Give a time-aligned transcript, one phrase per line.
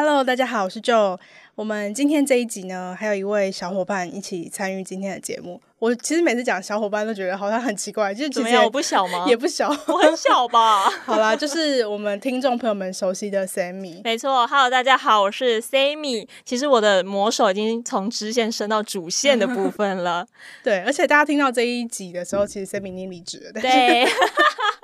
[0.00, 1.18] Hello，大家好，我是 Joe。
[1.56, 5.60] 我们今天这一集呢，还有一位小伙伴一起参与今天的节目。
[5.80, 9.24] 我其实每次讲小伙伴都觉得好像很奇怪，就怎么样我不小吗？
[9.26, 10.88] 也不小，我很小吧？
[11.04, 14.00] 好啦，就是我们听众朋友们熟悉的 Sammy。
[14.04, 16.28] 没错，Hello，大家好，我是 Sammy。
[16.44, 20.24] 其实我的魔手已经从支线升到主线的部分了。
[20.62, 23.60] 对，而且大家听到这一集的时候，其实 Sammy 已经离职了。
[23.60, 24.06] 对，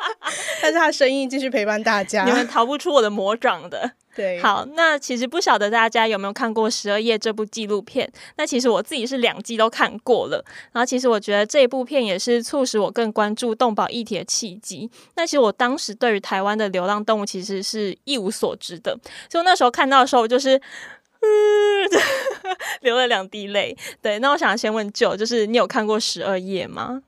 [0.64, 3.92] 但是他的声音继续陪伴大家，你们逃不出我的魔掌的。
[4.16, 8.10] 对，好，那其实不晓得大家有没有看过《十二夜》这部纪录片？
[8.38, 10.42] 那其实我自己是两季都看过了。
[10.72, 14.88] 然后其实我觉得这一部片也是促使我更关注动保议题的契机。
[15.16, 18.98] 那其实我当时对于台湾的流浪动物其实是一无所知的，
[19.28, 21.90] 所以那时候看到的时候就是，嗯，
[22.80, 23.76] 流了两滴泪。
[24.00, 27.02] 对，那我想先问 Joe，就是你有看过《十二夜》吗？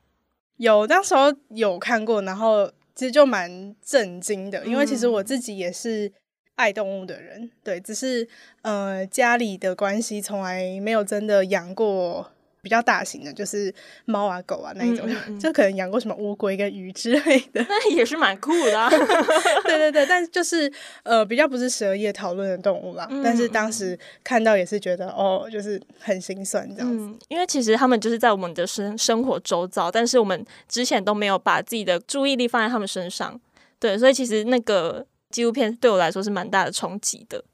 [0.57, 6.13] 有，那时候有看过，然后其实就蛮震惊的，因为其实我自己也是。
[6.57, 8.27] 爱动物的人，对，只是
[8.63, 13.73] 呃家里的关系，从来没有真的养过比较大型的，就是
[14.05, 18.89] 猫啊狗啊那一种，嗯嗯嗯， 就可能养过什么乌龟跟鱼之类的，那也是蛮酷的啊。
[19.65, 20.71] 对对对，但就是
[21.03, 33.41] 呃比较不是十二夜讨论的动物啦，嗯，但是当时看到也是觉得哦，就是很心酸这样子，嗯，因为其实他们就是在我们的生生活周遭，但是我们之前都没有把自己的注意力放在他们身上，
[33.79, 35.07] 对，所以其实那个。
[35.29, 37.45] 纪录片对我来说是蛮大的冲击的，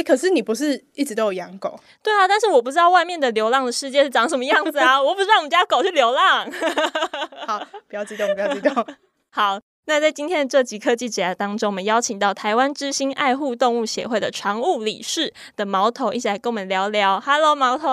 [0.00, 1.78] 哎、欸，可是你不是一直都有养狗？
[2.02, 4.96] 对啊，但是我不知道外面的流浪的世界是长什么样子啊！
[5.00, 6.50] 我不知道我们家狗去流浪。
[7.46, 8.72] 好，不要激动，不要激动。
[9.28, 17.20] 好，那在今天的这集科技职涯当中，我们邀请到台湾之星爱护动物协会的常务理事的毛头，一起来跟我们聊聊。
[17.20, 17.86] Hello，毛头。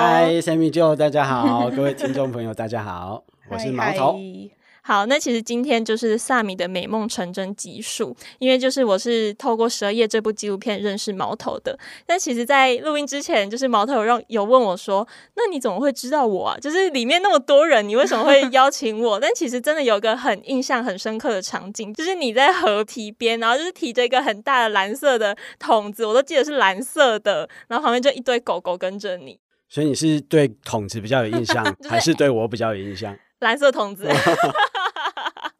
[0.00, 4.18] Hi，Sammy Joe，大家好，各位听众朋友，大家好，我是毛头。
[4.18, 4.63] Hi, hi.
[4.86, 11.78] 好，那其实今天就是萨米的美梦成真集数，因为就是我是透过十二夜这部纪录片认识毛头的。
[12.04, 16.58] 但其实，在录音之前，就是毛头有让有问我说：“那你怎么会知道我啊？
[16.60, 29.40] 就是里面那么多人，你为什么会邀请我？” 但其实真的有个很印象很深刻的场景，就是你在河堤边，然后就是提着一个很大的蓝色的桶子，我都记得是蓝色的，然后旁边就一堆狗狗跟着你。
[29.70, 33.16] 所以你是对桶子比较有印象， 还是对我比较有印象？
[33.40, 34.06] 蓝色桶子。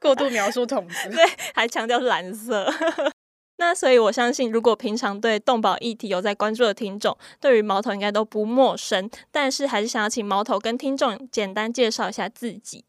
[0.04, 2.70] 过度描述桶子， 对，还强调是蓝色。
[3.56, 9.08] 那所以我相信，如果平常对动保议题有在关注的听众，对于毛头应该都不陌生。
[9.32, 12.84] 但是还是想要请毛头跟听众简单介绍一下自己。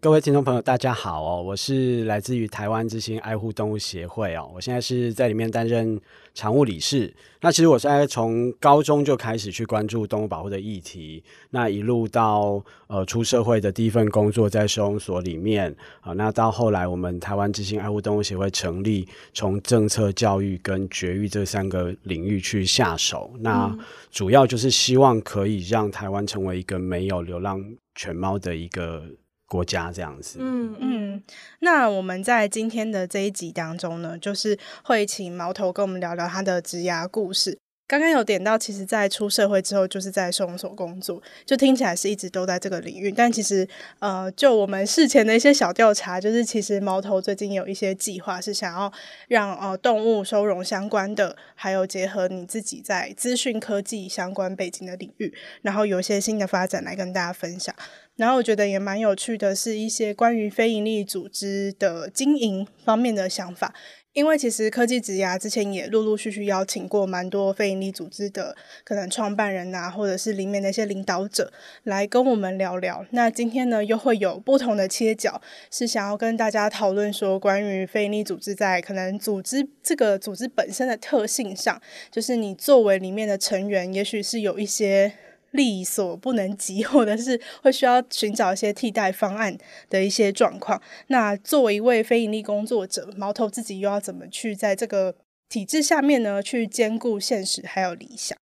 [0.00, 5.98] 各位听众朋友，大家好哦，我是来自于台湾之心爱护动物协会哦，我现在是在里面担任
[6.34, 7.12] 常务理事。
[7.40, 23.76] 那其实我现在从高中就开始去关注动物保护的议题，那一路到呃出社会的第一份工作在收容所里面啊，那到后来我们台湾之心爱护动物协会成立，从政策、教育跟绝育这三个领域去下手，那
[24.10, 27.64] 主要就是希望可以让台湾成为一个没有流浪
[27.96, 29.02] 犬猫的一个。
[29.48, 31.22] 国家这样子，嗯嗯，
[31.60, 37.58] 那我们在今天的这一集当中呢，就是会请毛头跟我们聊聊他的职涯故事。
[37.86, 43.10] 刚刚有点到，其实，在出社会之后，就是在收容所工作，就听起来是一直都在这个领域。
[43.10, 43.66] 但其实，
[43.98, 48.92] 呃，就我们事前的一些小调查，就是其实毛头最近有一些计划，是想要
[49.28, 55.32] 让呃动物收容相关的，还有结合你自己在资讯科技相关背景的领域，
[55.62, 57.74] 然后有一些新的发展来跟大家分享。
[58.18, 63.72] 然后我觉得也蛮有趣的，是一些关于非营利组织的经营方面的想法。
[64.12, 71.52] 因为其实科技职涯之前也陆陆续续邀请过蛮多非营利组织的可能创办人啊，或者是里面的一些领导者
[71.84, 73.06] 来跟我们聊聊。
[73.10, 75.40] 那今天呢，又会有不同的切角，
[75.70, 81.80] 是想要跟大家讨论说，关于非营利组织在可能组织这个组织本身的特性上，
[82.10, 85.12] 就是你作为里面的成员，也许是有一些。
[85.52, 89.56] 力所不能及，或者是会需要寻找一些替代方案
[89.88, 90.80] 的一些状况。
[91.08, 95.14] 那作为一位非盈利工作者，毛头自己又要怎么去在这个
[95.48, 96.42] 体制下面呢？
[96.42, 98.36] 去兼顾现实还有理想？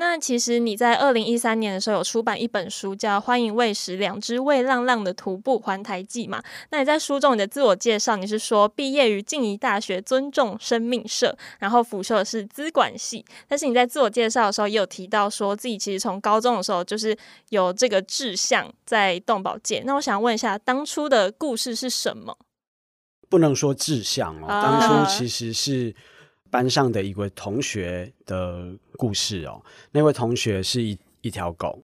[0.00, 6.40] 那其实你在二零一三年的时候有出版一本书，叫《欢迎喂食两只喂浪浪的徒步环台记》嘛？
[6.70, 13.24] 那你在书中你的自我介绍，你是说毕业于静宜大学尊重生命社，然后辅修的是资管系。
[13.48, 17.16] 但是你在自我介绍的时候也有提到，说自己其实从高中的时候就是
[17.48, 19.82] 有这个志向在动保界。
[19.84, 22.38] 那我想问一下，当初的故事是什么？
[23.28, 25.92] 不能说志向哦，当初其实是。
[26.50, 28.66] 班上的一位同学的
[28.96, 29.62] 故事哦，
[29.92, 31.82] 那位同学是一一条狗，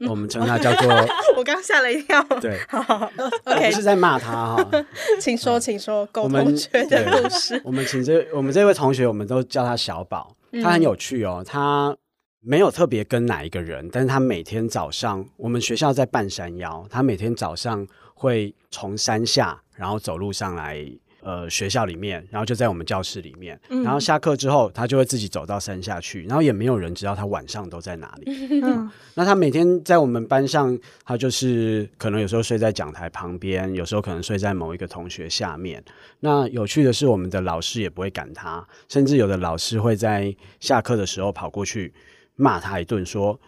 [0.00, 0.90] 嗯、我们称它叫做
[1.36, 2.22] 我刚吓了一跳。
[2.40, 3.10] 对，好好好
[3.44, 4.84] ，OK，不是在骂他哈，
[5.20, 7.60] 请说，请说，狗同学的故事。
[7.64, 11.96] 我们请这我们这位同学，我们都叫他小宝，他很有趣哦，他
[12.40, 20.86] 没有特别跟哪一个人，但是他每天早上，我们学校在半山腰，他每天早上会从山下，然后走路上来。
[21.24, 28.24] 呃，学校里面，然后就在我们教室里面，嗯、然后下课之后，他就会自己走到山下去，然后也没有人知道他晚上都在哪里。
[28.62, 35.82] 嗯、那他每天在我们班上，他就是可能有时候睡在讲台旁边，有时候可能睡在某一个同学下面。
[36.20, 41.90] 那有趣的是，我们的老师也不会赶他，甚至有的老师会在下课的时候跑过去
[42.36, 43.40] 骂他一顿，说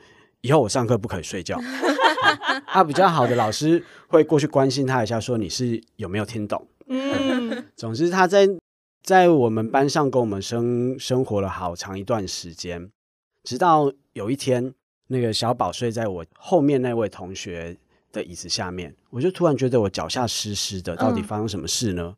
[0.47, 1.59] 以后我上课不可以睡觉。
[2.67, 6.67] 啊比较好的老师会过去关心他一下，说你是有没有听懂。
[6.87, 8.49] 嗯，总之他在
[9.03, 12.91] 在我们班上跟我们生生活了好长一段时间，
[13.43, 14.73] 直到有一天，
[15.09, 17.77] 那个小宝睡在我后面那位同学
[18.13, 22.03] 的椅子下面，我就突然觉得我脚下湿湿的，到底发生什么事呢？
[22.05, 22.17] 嗯、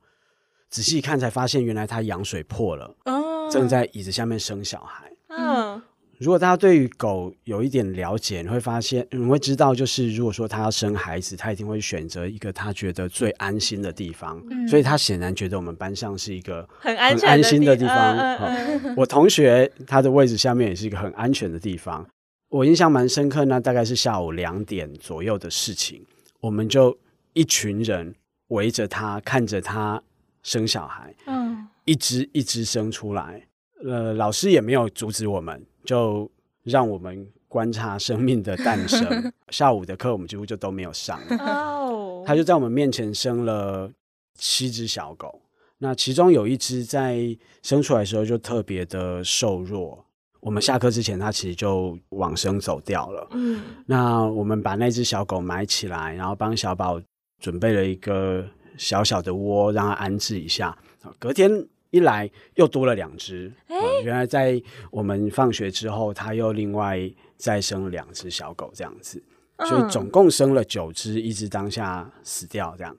[0.68, 5.12] 仔细一看才发现，原来他羊水破了，哦、正在椅子下面生小孩。
[5.28, 5.80] 嗯。
[6.18, 14.42] 如果大家对于狗有一点了解，你会发现，你会知道，就是如果说它要生孩子，它一定会选择一个它觉得最安心的地方。
[14.50, 18.94] 嗯、所以它显然觉得我们班上是一个很安心的地方。
[18.96, 22.04] 我同学他的位置下面也是一个很安全的地方。
[22.48, 26.04] 我印象蛮深刻，那大概是下午两点左右的事情，
[26.40, 26.98] 我们就
[27.32, 28.12] 一群人
[28.48, 30.02] 围着他，看着他
[30.42, 33.44] 生小孩，嗯，一只一只生出来。
[33.84, 35.64] 呃，老师也没有阻止我们。
[35.88, 36.30] 就
[36.64, 39.32] 让我们观察生命的诞生。
[39.48, 41.18] 下午的课我们几乎就都没有上。
[41.38, 43.90] 哦，他就在我们面前生了
[44.34, 45.40] 七只小狗。
[45.78, 50.04] 那其中有一只在生出来的时候就特别的瘦弱。
[50.40, 53.26] 我们下课之前，它其实就往生走掉了。
[53.30, 57.00] 嗯，那我们把那只小狗埋起来，然后帮小宝
[57.40, 58.44] 准备了一个
[58.76, 60.76] 小小的窝，让它安置一下。
[61.18, 61.66] 隔天。
[61.90, 66.98] 一来又多了两只，欸呃，原来在我们放学之后，他又另外
[67.38, 69.22] 再生了两只小狗，这样子，
[69.66, 72.94] 所以总共生了九只，一只当下死掉，这样。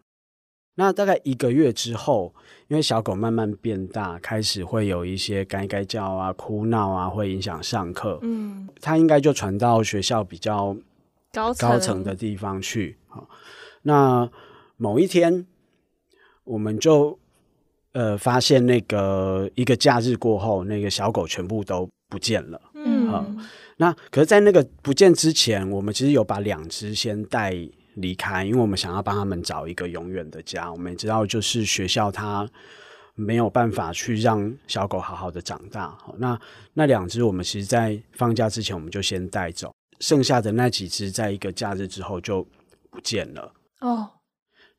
[0.73, 2.33] 那大概一个月之后，
[2.67, 8.17] 因为小狗慢慢变大，开始会有一些该该叫啊、哭闹啊，会影响上课。
[8.23, 10.75] 嗯，它应该就传到学校比较
[11.31, 12.97] 高高层的地方去。
[13.07, 13.29] 好，
[13.83, 14.27] 那
[14.77, 15.45] 某一天，
[16.43, 17.19] 我们就。
[17.93, 22.61] 呃，发现那个一个假日过后，那个小狗全部都不见了。
[22.75, 23.47] 嗯，嗯，
[23.77, 27.51] 那可是，在那个不见之前，我们其实有把两只先带
[27.95, 30.71] 离开，因为我们想要帮他们找一个永远的家。
[30.71, 32.47] 我们也知道，就是学校它
[33.15, 35.97] 没有办法去让小狗好好的长大。
[36.19, 36.39] 那
[36.75, 42.47] 那两只，我们其实，在放假之前，我们就先带走，剩下的那几只，在一个假日之后就
[42.91, 43.51] 不见了。
[43.81, 44.11] 哦，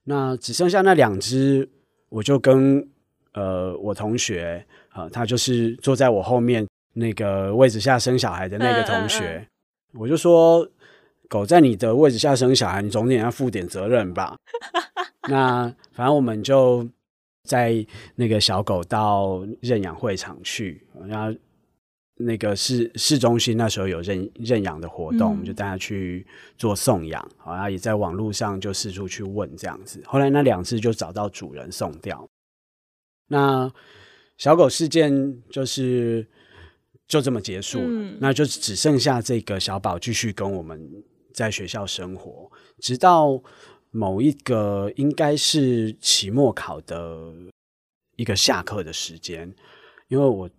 [0.05, 1.69] 那只剩下那两只，
[2.11, 2.89] 我就跟。
[3.33, 9.47] 呃，我同学啊、呃，他就是坐在我后面那个位置下生小孩的那个同学，嗯嗯
[9.95, 10.69] 嗯、我就说，
[11.29, 14.37] 狗在你的位置下生小孩，你总得要负点责任吧？
[15.29, 16.89] 那反正我们就
[17.45, 21.39] 在那个小狗到认养会场去，然后
[22.17, 26.27] 那个市市中心那时候有认认养的活动，嗯、我们就带它去
[26.59, 32.27] 做送养，好，然后也在网络上就四处去问这样子，后来那两次就找到主人送掉。
[33.33, 33.73] 那
[34.39, 36.27] 小狗事件就是
[37.07, 40.91] 就这么结束了，嗯、那就只剩下这个小宝继续跟我们
[41.33, 43.41] 在学校生活，直到
[43.93, 47.33] 某一个应该是期末考的
[48.17, 49.55] 一个下课的时间，
[50.09, 50.51] 因为我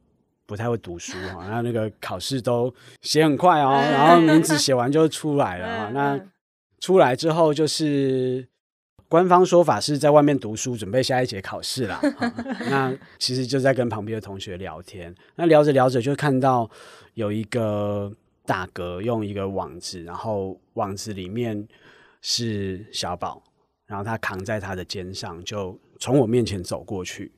[0.45, 6.17] 不太会读书哈，然后那个考试都写很快哦，然后名字写完就出来了哈，那
[6.79, 8.47] 出来之后就是。
[9.11, 11.99] 官方说法是在外面读书，准备下一节考试啦。
[12.71, 15.13] 那其实就在跟旁边的同学聊天。
[15.35, 16.71] 那聊着聊着，就看到
[17.15, 18.09] 有一个
[18.45, 21.67] 大哥用一个网子，然后网子里面
[22.21, 23.43] 是小宝，
[23.85, 27.29] 然后他扛在他的肩上，就从我面前走过去。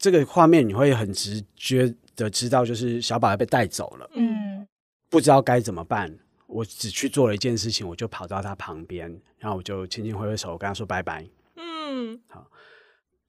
[0.00, 4.10] 这个画面你会很直觉的知道，就是小宝要被带走了。
[4.14, 4.66] 嗯，
[5.08, 6.12] 不知道该怎么办，
[6.50, 11.24] 我只去做了一件事情，我就跑到他旁边，然后我就轻轻挥挥手，跟他说拜拜。
[11.56, 12.46] 嗯，好，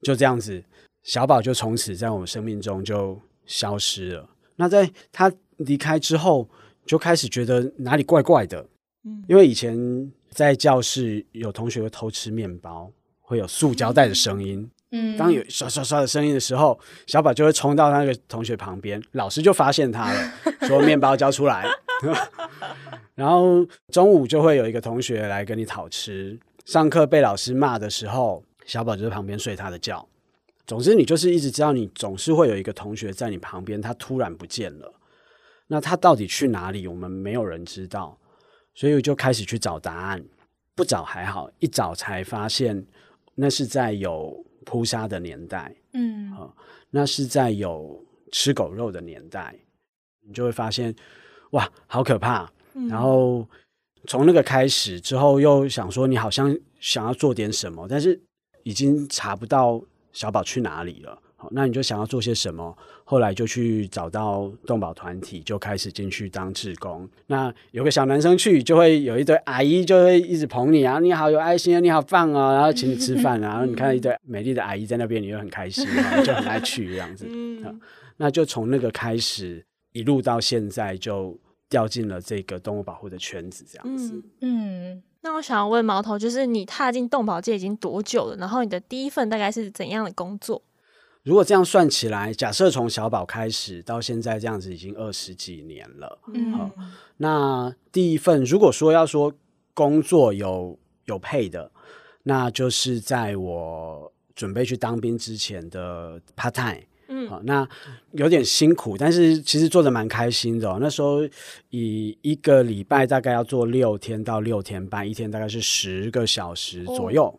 [0.02, 0.62] 就这样子，
[1.04, 4.28] 小宝就从此在我们生命中就消失了。
[4.56, 6.48] 那在他离开之后，
[6.84, 8.66] 就开始觉得哪里怪怪的。
[9.04, 14.70] 嗯，因为以前在教室有同学会偷吃面包，会有塑胶袋的声音。
[14.90, 20.32] 嗯，当有刷刷刷的声音的时候，小宝就会冲到那个同学旁边，老师就发现他了，
[20.68, 21.66] 说面包交出来。
[23.14, 30.08] 然后中午就会有一个同学来跟你讨吃，上课被老师骂的时候，小宝就在旁边睡他的觉。
[30.66, 34.94] 总之，你就是一直知道，你总是会有一个同学在你旁边，他突然不见了。
[35.66, 36.86] 那他到底去哪里？
[36.86, 38.18] 我们没有人知道，
[38.74, 40.24] 所以我就开始去找答案。
[40.74, 42.86] 不找还好，一找才发现，
[43.34, 46.50] 那是在有扑杀的年代，嗯，哦，
[46.88, 49.54] 那是在有吃狗肉的年代，
[50.26, 50.94] 你就会发现，
[51.50, 52.50] 哇，好可怕。
[52.74, 53.46] 嗯，然后
[54.06, 58.20] 从那个开始之后，又想说，你好像想要做点什么，但是
[58.62, 59.80] 已经查不到
[60.12, 61.18] 小宝去哪里了。
[61.50, 62.72] 那你就想要做些什么？
[63.02, 67.08] 后来就去找到动保团体，就开始进去当志工。
[67.26, 77.26] 那有个小男生去，就会有一堆阿姨就会一直捧你啊，你好有爱心啊，你好棒啊，然后请你吃饭啊，然后你看一堆美丽的阿姨在那边，你就很开心，你就很爱去这样子。
[77.28, 77.80] 嗯，
[78.18, 81.36] 那就从那个开始，一路到现在，就
[81.72, 84.22] 掉进了这个动物保护的圈子这样子。
[84.42, 88.36] 嗯，嗯，那我想要问毛头，就是你踏进动保界已经多久了？
[88.36, 90.60] 然后你的第一份大概是怎样的工作？
[91.22, 96.18] 如果这样算起来，假设从小宝开始到现在这样子已经二十几年了。
[96.34, 96.70] 嗯，好，
[97.16, 99.32] 那第一份如果说要说
[99.72, 101.72] 工作有有配的，
[102.24, 106.84] 那就是在我准备去当兵之前的 part time。
[107.12, 107.68] 嗯，好，那
[108.12, 110.78] 有点辛苦，但是其实做的蛮开心的哦。
[110.80, 111.18] 那时候
[111.70, 117.26] 以一个礼拜大概要做六天到六天半，一天大概是十个小时左右。
[117.26, 117.38] 哦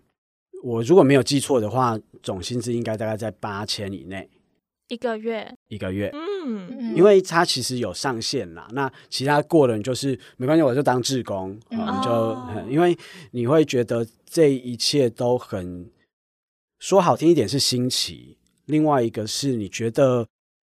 [0.63, 4.29] 我如果没有记错的话，总薪资应该大概在八千以内，
[4.87, 8.65] 一个月，一个月，嗯，因为它其实有上限啦。
[8.71, 12.97] 那其他过的人就是没关系，我就当志工，嗯，你就，哦，因为
[13.31, 15.91] 你会觉得这一切都很
[16.79, 20.27] 说好听一点是新奇，另外一个是你觉得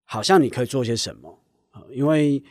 [0.06, 1.40] 好像你可以做些什么。
[1.92, 2.44] 因为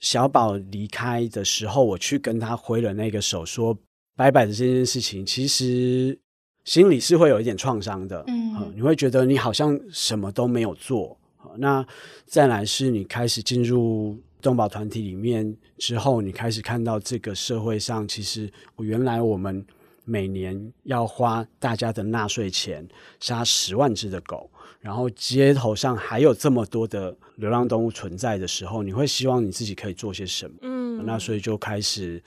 [0.00, 3.76] 小宝离开的时候，我去跟他挥了那个手，说
[4.16, 6.18] 拜拜的这件事情，其实。
[6.64, 11.18] 心里是会有一点创伤的，嗯，你会觉得你好像什么都没有做。
[11.56, 11.84] 那
[12.24, 18.48] 再来是你开始进入动保团体里面之后，你开始看到这个社会上，其实
[18.78, 19.66] 原来我们
[20.04, 22.86] 每年要花大家的纳税钱
[23.18, 24.48] 杀十万只的狗，
[24.82, 30.56] 然后街头上还有这么多的流浪动物存在的时候，你会希望你自己可以做些什么？
[30.60, 32.22] 嗯，那所以就开始。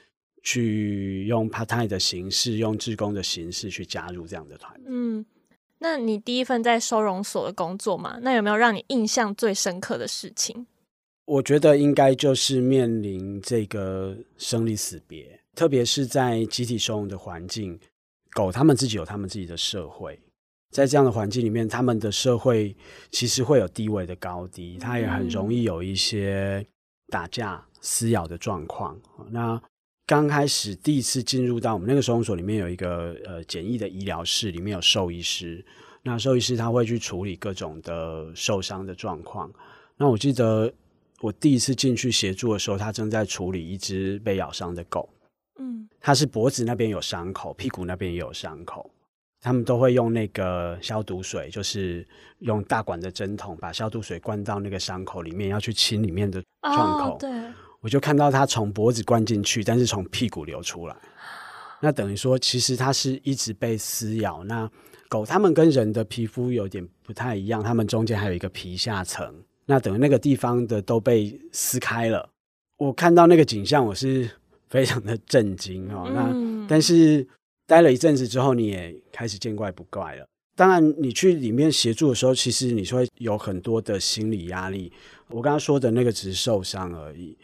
[0.48, 4.80] 去用 part time 的形式，用志工的形式去加入这样的团。
[4.86, 5.26] 嗯，
[5.80, 8.20] 那你第一份在收容所的工作嘛？
[8.22, 10.68] 那有没有让你印象最深刻的事情？
[11.26, 17.80] 我觉得应该就是面临这个生离死别，特别是在集体收容的环境，
[18.36, 20.20] 狗他们自己有他们自己的社会，
[20.76, 22.76] 在这样的环境里面，他们的社会
[23.10, 26.66] 其实会有地位的高低，它也很容易有一些
[27.08, 29.00] 打架、撕咬的状况。
[29.30, 29.62] 那
[30.06, 35.66] 刚开始第一次进入到我们那个收容所里面，有一个呃简易的医疗室，里面有兽医师。
[36.04, 39.50] 那兽医师他会去处理各种的受伤的状况。
[39.96, 40.70] 那我记得
[41.22, 45.08] 我第一次进去协助的时候，他正在处理一只被咬伤的狗。
[45.58, 48.92] 嗯，他是脖子那边有伤口，屁股那边也有伤口。
[49.46, 52.04] 他们都会用那个消毒水，就是
[52.40, 57.14] 用大管的针筒把消毒水灌到那个伤口里面，要去清里面的创口。
[57.14, 57.30] 哦，对。
[57.80, 60.96] 我就看到它从脖子灌进去，但是从屁股流出来。
[61.80, 64.44] 那等于说，其实它是一直被撕咬。
[64.46, 64.68] 那
[65.08, 69.32] 狗它们跟人的皮肤有点不太一样，它们中间还有一个皮下层。
[69.68, 72.28] 那等于那个地方的都被撕开了。
[72.78, 74.28] 我看到那个景象，我是
[74.70, 76.10] 非常的震惊哦。
[76.12, 77.28] 那但是
[77.66, 80.26] 待了一阵子之后，你也开始见怪不怪了。
[80.56, 84.92] 当然，你去里面协助的时候，其实你会有很多的心理压力。
[85.28, 87.38] 我刚刚说的那个只是受伤而已。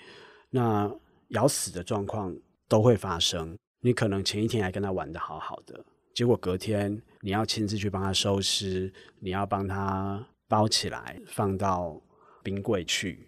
[0.50, 0.90] 那
[1.30, 2.36] 咬死的状况
[2.68, 12.00] 都会发生，你可能前一天还跟他玩的好好的，结果隔天你要亲自去帮他收尸，你要帮他包起来放到
[12.44, 13.28] 冰柜去。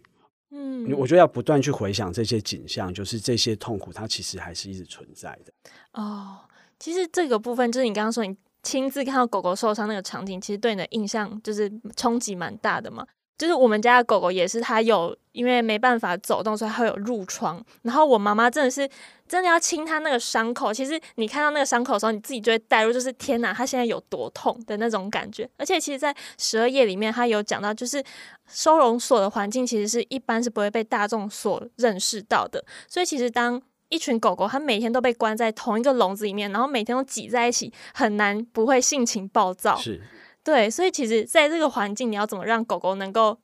[0.52, 5.54] 嗯，我觉得要不断去回想这些景象，就是这些痛苦，它其实还是一直存在的。
[5.94, 6.38] 哦，
[6.84, 13.08] 其实这个部分就是你刚刚说你亲自看到狗狗受伤那个场景，其实对你的印象就是冲击蛮大的嘛。
[13.38, 17.64] 就是我们家的狗狗也是，它有因为没办法走动，所以它会有褥疮。
[17.84, 18.88] 然后我妈妈真的是
[19.30, 20.74] 真的要亲它那个伤口。
[20.74, 25.50] 其实你看到那个伤口的时候，你自己就会带入，就是天哪，它现在有多痛的那种感觉。
[25.56, 28.04] 而且其实，在十二页里面，它有讲到，就是
[28.46, 32.62] 收容所的环境其实是一般是不会被大众所认识到的。
[32.90, 33.62] 所以其实当
[33.94, 39.78] 一群狗狗它每天都被关在同一个笼子里面，然后每天都挤在一起，很难不会性情暴躁。
[39.78, 40.02] 是。
[40.44, 43.38] 对，所以其实在这个环境，你要怎么让狗狗能够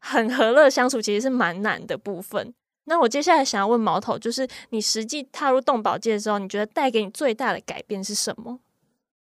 [0.00, 2.52] 很和乐相处，其实是蛮难的部分。
[2.84, 8.58] 那我接下来想要问毛头，就是你实际踏入动保界的时候，你觉得带给你最大的改变是什么？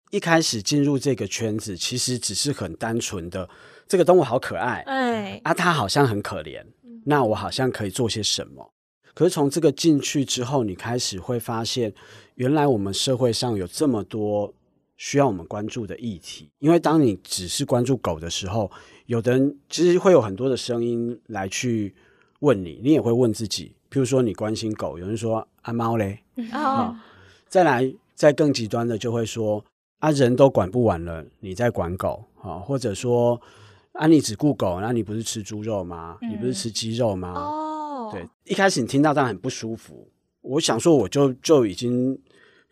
[0.10, 3.48] 一开始进入这个圈子，其实只是很单纯的，
[3.88, 6.66] 这个动物好可爱，哎，啊，它好像很可怜，
[7.06, 8.74] 那我好像可以做些什么？
[9.14, 11.94] 可是从这个进去之后，你开始会发现，
[12.36, 14.54] 原来我们社会上有这么多。
[14.98, 18.70] 需要我们关注的议题，因为当你只是关注狗的时候，
[19.08, 21.96] 有的人其实会有很多的声音来去
[22.42, 23.74] 问你，你也会问自己。
[23.90, 26.20] 譬如说，你关心狗，有人说啊猫嘞，
[26.54, 27.00] 哦、嗯，
[27.50, 29.66] 再来再更极端的就会说
[29.98, 33.42] 啊人都管不完了，你在管狗啊，或者说
[33.94, 36.20] 啊你只顾狗，那你不是吃猪肉吗？
[36.22, 37.34] 你不是吃鸡肉吗？
[37.34, 37.71] 哦，
[38.12, 40.08] 对，一开始你听到当然很不舒服，
[40.42, 42.20] 我想说我就就已经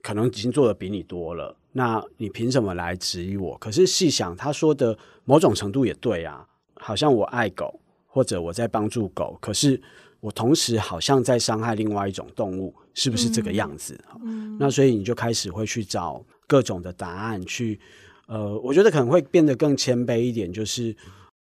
[0.02, 1.56] 可能已经做的比你多了。
[1.72, 3.58] 那你凭什么来质疑我？
[3.60, 9.80] 可是细想，他说的某种程度也对啊，好像我爱狗，或者我在帮助狗，可是
[10.20, 14.00] 我同时好像在伤害另外一种动物，是不是这个样子？
[14.24, 17.80] 嗯，那所以你就开始会去找各种的答案，去
[18.28, 20.94] 呃，我觉得可能会变得更谦卑一点，就是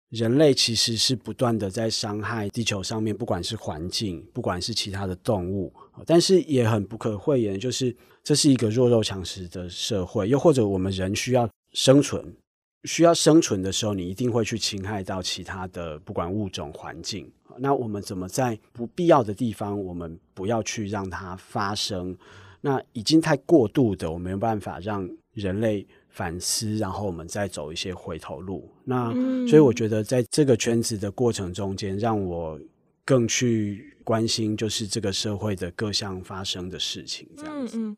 [0.10, 5.74] 人类其实是不断的在伤害地球上面，不管是环境，不管是其他的动物，
[6.06, 7.96] 但是也很不可讳言，就是。
[8.22, 12.36] 这是一个弱肉强食的社会，又或者我们人需要生存，
[12.84, 17.32] 需要生存的时候，你一定会去侵害到其他的，不管物种、环境。
[17.58, 22.16] 那我们怎么在不必要的地方，我们不要去让它发生？
[22.62, 25.88] 那已经太过度的，我没有办法让人类
[26.20, 28.70] 反思，然后我们再走一些回头路。
[28.84, 29.10] 那
[29.48, 32.60] 所以我觉得，在这个圈子的过程中间，让我
[33.06, 37.78] 更去关心，就是这个社会的各项发生的事情，这样子。
[37.78, 37.98] 嗯嗯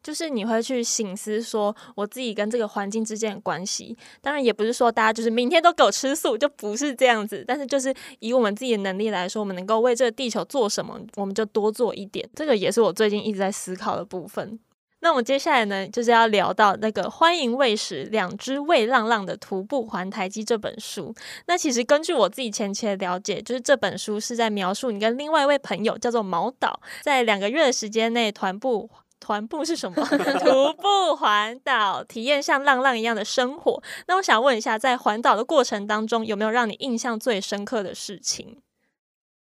[0.00, 3.94] 就是你会去醒思说，我自己跟这个环境之间的关系。
[4.22, 7.44] 当然，也不是说大家就是明天都给我吃素，就不是这样子。
[7.46, 12.26] 但是，就是以我们自己的能力来说，我们能够为这个地球做什么，我们就多做一点。
[12.34, 14.58] 这个也是我最近一直在思考的部分。
[15.00, 21.14] 那我接下来呢，就是要聊到那个《欢迎喂食两只胃浪浪的徒步环台记》这本书。
[21.46, 28.90] 那其实根据我自己前期的了解，就是这本书是在描述你跟另外一位朋友叫做毛导，在两个月的时间内团步。
[29.20, 29.96] 团步是什么？
[30.06, 33.82] 徒步环岛，体验像浪浪一样的生活。
[34.06, 38.58] 那我想问一下，在环岛的过程当中，有没有让你印象最深刻的事情？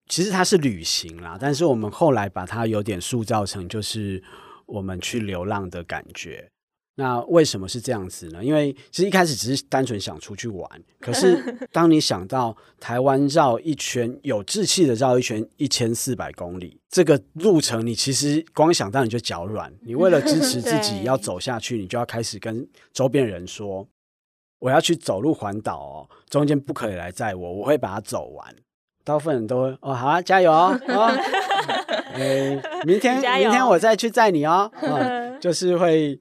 [0.09, 4.25] 其实它是旅行啦，但是我们后来把它有点塑造成就是
[4.67, 6.51] 我们去流浪的感觉。
[6.99, 8.43] 那为什么是这样子呢？
[8.43, 11.37] 因为其实一开始只是单纯想出去玩，可是
[11.71, 19.71] 当你想到台湾绕一圈有志气的绕一圈一千四百公里这个路程，你其实光想到你就脚软。
[19.83, 23.87] 你为了支 持自己要走下去，你就要开始跟周边人说
[24.59, 28.57] ：“我要去走路环岛哦，中间不可以来载我，我会把它走完。”
[29.07, 30.79] 大部分人都会哦，好啊，加油哦！
[30.89, 31.07] 哦
[32.15, 36.21] 欸、明天明天我再去载你哦，哦， 就是会。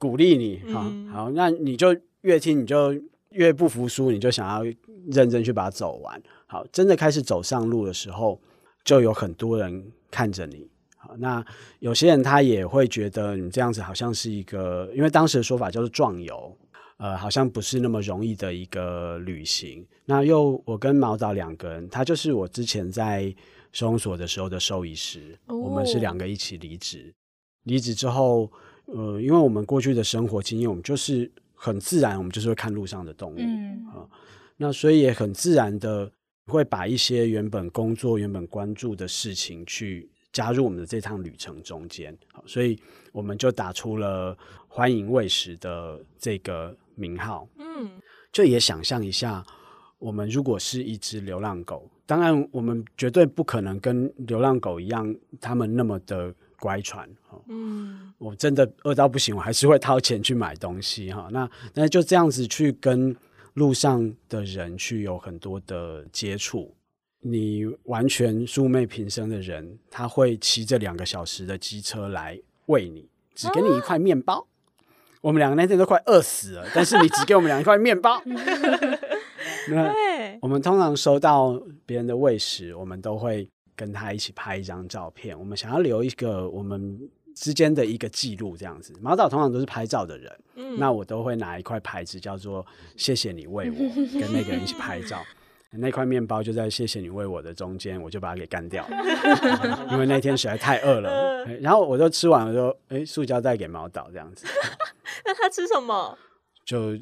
[0.00, 1.88] 鼓励你，好、嗯、好，那你就
[2.20, 2.94] 越听你就
[3.30, 4.62] 越不服输，你就想要
[5.10, 6.22] 认真去把它走完。
[6.46, 8.40] 好，真的开始走上路的时候，
[8.84, 10.70] 就有很多人看着你。
[10.96, 11.44] 好，那
[11.80, 16.56] 有些人他也会觉得你这样子好像是一个，因为当时的说法叫做壮游，
[16.98, 19.84] 呃，好像不是那么容易的一个旅行。
[20.04, 23.34] 那又我跟毛导两个人，他就是我之前在
[23.72, 27.12] 收容所的时候的兽医师，哦、我们是两个一起离职，
[27.64, 28.52] 离职之后。
[28.90, 34.08] 呃，因为我们过去的生活经验，我们就是很自然，我们就是会看路上的动物，嗯啊，
[34.56, 36.10] 那所以也很自然的
[36.46, 42.80] 会把一些原本工作、原本关注的事情去加入我们的这趟旅程中间，好，所以
[43.12, 44.34] 我们就打出了
[44.66, 47.90] “欢迎喂食”的这个名号，嗯，
[48.30, 49.42] 就也想象一下，
[49.98, 56.34] 我们如果是一只流浪狗，当然我们绝对不可能跟流浪狗一样，他们那么的。
[56.60, 57.08] 乖传，
[57.46, 61.28] 嗯，我真的饿到不行，我还是会掏钱去买东西哈。
[61.30, 63.14] 那那就这样子去跟
[63.54, 66.74] 路上的人去有很多的接触。
[67.20, 74.40] 你完全素昧平生的人，他会骑着两个小时的机车来喂你，只给你一块面包。
[74.40, 74.46] 啊、
[75.20, 78.22] 我们两个那天都快饿死了，但是你只给我们两块面包。
[79.70, 79.92] 那
[80.40, 85.38] 我们通常收到别人的喂食，我们都会跟他一起拍一张照片。
[85.38, 86.98] 我们想要留一个我们
[87.34, 88.92] 之间的一个记录，这样子。
[89.00, 92.64] 毛导通常都是拍照的人，嗯、那我都会拿一块牌子，叫做
[92.96, 93.76] “谢谢你喂我”，
[94.18, 95.22] 跟那个人一起拍照。
[95.70, 101.44] 那块面包就在“谢谢你喂我”的中间，我就把它给干掉了， 因为那天实在太饿了。
[101.60, 104.46] 然后我就吃完了，说：“哎，塑胶袋给毛导这样子。
[105.26, 106.16] ”那他吃什么？
[106.64, 106.98] 就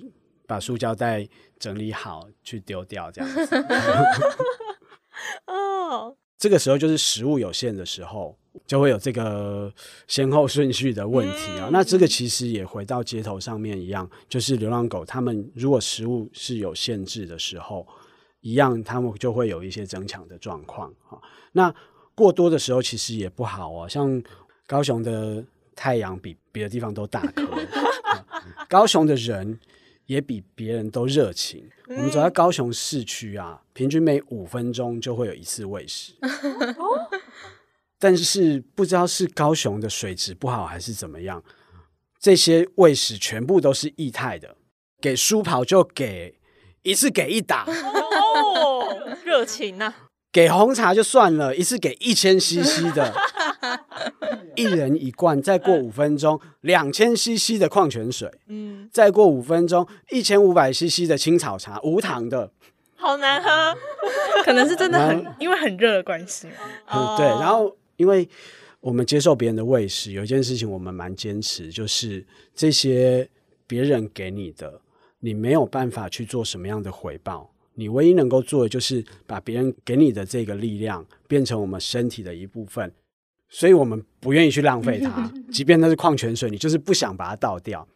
[0.48, 1.28] 把塑胶袋
[1.60, 3.56] 整理好去丢掉，这样子。
[5.46, 9.72] 哦，这个时候就是食物有限的时候，就会有这个
[10.08, 11.68] 先后顺序的问题啊。
[11.68, 17.86] 嗯、那这个其实也回到街头上面一样，就是流浪狗，它们如果食物是有限制的时候。
[18.46, 20.94] 一样，他们就会有一些争抢的状况。
[21.50, 21.74] 那
[22.14, 23.88] 过多的时候其实也不好哦。
[23.88, 24.22] 像
[24.68, 27.44] 高雄的太阳比别的地方都大颗，
[28.70, 29.58] 高雄的人
[30.06, 31.68] 也比别人都热情。
[31.88, 36.14] 我们走在高雄市区啊，平均每五分钟就会有一次喂食。
[37.98, 41.42] 但是不知道是高雄的水质不好还是怎么样，
[42.20, 44.56] 这些喂食全部都是液态的，
[45.00, 46.35] 给书跑就给。
[46.86, 49.92] 一次给一打哦，热情呐！
[50.30, 53.12] 给红茶就算了，一次给一千 CC 的，
[54.54, 55.42] 一人一罐。
[55.42, 58.30] 再过五分钟，两千 CC 的矿泉水。
[58.46, 62.52] 嗯，再过五分钟，一千五百 CC 的青草茶，无糖的。
[62.94, 63.50] 好难喝，
[64.44, 66.46] 可能是真的很因为很热的关系。
[66.86, 67.26] 嗯，对。
[67.26, 68.28] 然后，因为
[68.78, 73.28] 我们接受别人的喂食，有一件事情我们蛮坚持，就是这些
[73.66, 74.80] 别人给你的。
[75.20, 82.92] 你没有办法去做什么样的回报，你唯一能够做的就是把别人给你的这个力量变成我们身体的一部分，
[83.48, 87.86] 所以我们不愿意去浪费它， 即便那是矿泉水，你就是不想把它倒掉。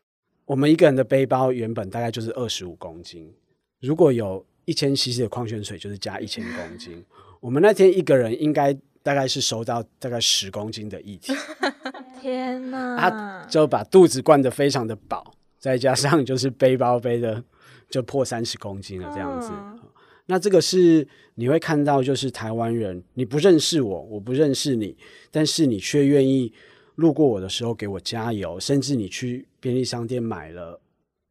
[0.47, 3.33] 我们一个人的背包原本大概就是二十五公斤，
[3.81, 7.05] 如果有一千 CC 的矿泉水，就是加一千公斤。
[7.41, 11.33] 我们那天一个人应该大概是收到大概十公斤的液体，
[12.21, 12.97] 天哪！
[12.99, 15.33] 他就把肚子灌得非常的饱。
[15.61, 17.45] 再加上 就是背包背的
[17.89, 19.79] 就破三十公斤了这样子，嗯、
[20.27, 24.97] 那这个是你会看到，就是台湾人，你不认识我，我不认识你，
[25.31, 26.53] 但是你却愿意
[26.97, 30.81] 路过我的时候给我加油，甚至你去便利商店买了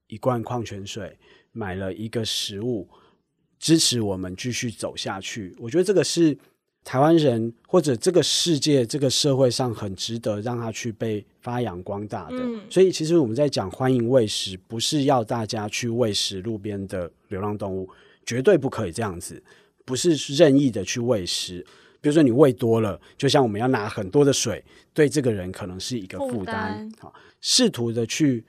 [0.07, 1.17] 一罐矿泉水，
[1.51, 2.87] 买了一个食物，
[3.57, 5.55] 支持我们继续走下去。
[5.59, 6.37] 我觉得这个是。
[6.89, 12.38] 台湾人或者这个世界、这个社会上很值得让他去被发扬光大的。
[12.39, 17.88] 嗯、所以，其实我们在讲欢迎喂食，不是要大家去喂食路边的流浪动物，
[18.25, 19.39] 绝对不可以这样子，
[19.86, 21.63] 不是任意的去喂食。
[22.02, 26.91] 比如说，你喂多了，就像我们要拿很多的水，对这个人可能是一个负担。
[26.97, 28.43] 好，试图的去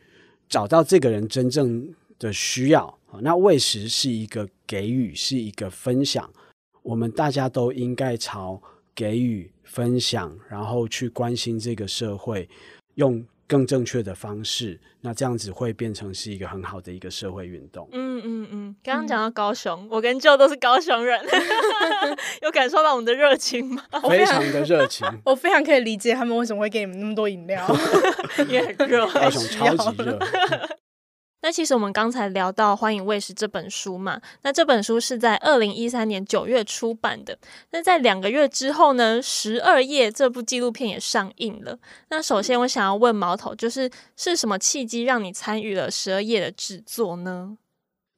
[0.48, 1.86] 找到这个人真正
[2.18, 2.98] 的需要。
[3.20, 6.32] 那喂食是一个给予，是一个分享。
[6.82, 8.60] 我们大家都应该朝
[8.94, 12.48] 给予、分享，然后去关心这个社会，
[12.94, 17.88] 用更正确的方式，那这样子会变成是一个很好的一个社会运动。
[17.92, 21.20] 嗯嗯嗯，刚刚讲到高雄，嗯、我跟 Joe 都是高雄人，
[22.42, 23.82] 有感受到我们的热情吗？
[24.08, 27.66] 非常的热情， 我非常可以理解他们为什么会给你们那么多饮料，
[28.48, 30.18] 因为很热，高雄超级热。
[31.42, 37.38] 那其实我们刚才聊到《欢迎喂食》这本书嘛，那这本书是在二零一三年九月出版的。
[37.70, 41.78] 那在两个月之后呢，《十二夜》这部纪录片也上映了。
[42.10, 47.56] 那首先我想要问毛头，就是是什么契机让你参与了《十二夜》的制作呢？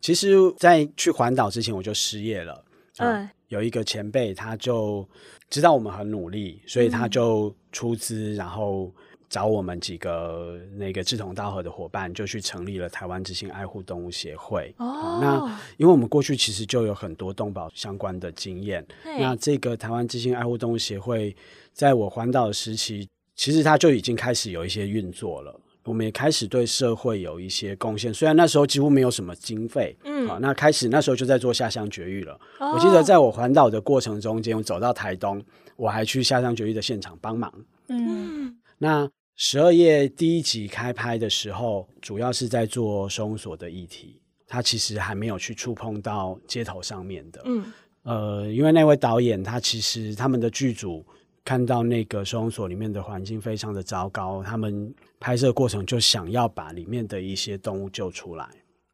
[0.00, 2.64] 其实，在去环岛之前我就失业了。
[2.98, 5.08] 嗯，有一个前辈，他就
[5.48, 8.92] 知道我们很努力，所以他就出资，然后。
[9.32, 14.74] 找我们几个那个志同道合的伙伴，就去成立了台湾之心爱护动物协会。
[14.76, 18.86] 哦，那因为我们过去其实就有很多动保相关的经验。
[19.02, 21.34] 嘿那这个台湾之心爱护动物协会，
[21.72, 25.58] 在我环岛的时期，其实它就已经开始有一些运作了。
[25.84, 29.96] 我们也开始对社会有一些贡献，虽然那时候几乎没有什么经费。
[30.04, 32.38] 嗯，好，那开始那时候就在做下乡绝育了。
[32.60, 35.42] 哦，我记得在我环岛的过程中间，我走到台东，
[35.76, 37.50] 我还去下乡绝育的现场帮忙。
[37.88, 39.08] 嗯，那。
[39.34, 47.42] 十二夜第一集开拍的时候，主要是在做收容所的议题，他其实还没有去触碰到街头上面的。
[47.46, 47.64] 嗯，
[48.02, 51.04] 呃，因为那位导演他其实他们的剧组
[51.44, 58.48] 看到那个收容所里面的环境非常的糟糕，他们拍摄过程就想要把里面的一些动物救出来，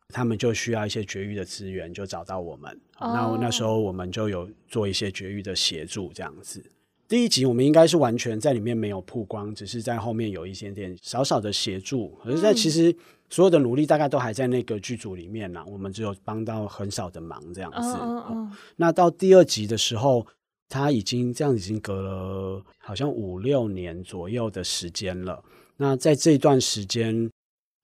[0.09, 2.81] 他们就需要一些绝育的资源，就找到我们。
[3.01, 6.64] 那、哦、那时候我们就有做一些绝育的协助，这样子。
[7.09, 12.11] 第一集我们应该是完全在里面没有曝光，只是在后面有一些点小小的协助。
[12.23, 12.94] 可是，在其实
[13.31, 17.79] 所有的努力大概都还在那个剧组里面呢，我们只有帮到很少的忙这样子。
[17.79, 18.49] Oh, oh, oh.
[18.77, 20.27] 那到第二集的时候，
[20.68, 25.42] 他已经这样已经隔了好像五六年左右的时间了。
[25.79, 27.31] 那在这段时间，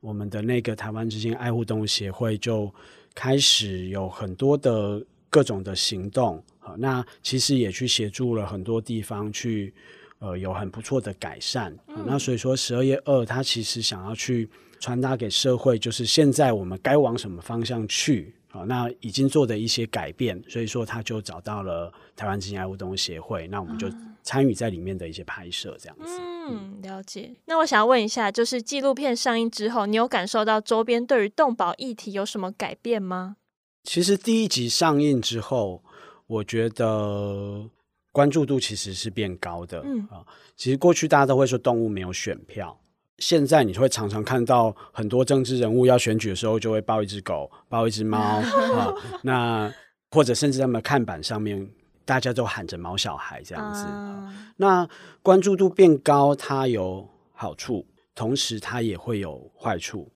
[0.02, 2.70] 我们的那个台湾之心爱护动物协会就
[3.14, 6.44] 开始有很多的各种的行动。
[6.78, 9.72] 那其实也去协助了很多地方去，
[10.18, 11.76] 呃，有很不错的改善。
[11.88, 14.48] 嗯、那所以说，十二月二他其实想要去
[14.80, 18.62] 传达给社会，就是现在我们该往什么方向去啊？
[18.62, 23.88] 那已经做的一些改变，所以说他就找到了台湾之心爱护动物协会，那我们就
[24.22, 26.18] 参与在里面的一些拍摄，这样子。
[26.48, 27.34] 嗯，了解。
[27.46, 33.36] 那我想要问一下，就是纪录片上映之后，你有感受到周边对于动保议题有什么改变吗？
[33.82, 35.82] 其实第一集上映之后。
[36.26, 37.68] 我觉得
[38.10, 40.00] 关注度其实是变高的，嗯。
[40.10, 40.24] 啊，
[40.56, 42.80] 其实过去大家都会说动物没有选票，
[43.18, 48.18] 现在你会常常看到很多政治人物要选举的时候，就会抱一只狗，抱一只猫
[48.74, 49.72] 啊，那
[50.10, 51.68] 或者甚至他们看板上面
[52.04, 54.88] 大家都喊着“毛小孩”这样子，啊，那
[55.22, 60.10] 关注度变高，它有好处，同时它也会有坏处，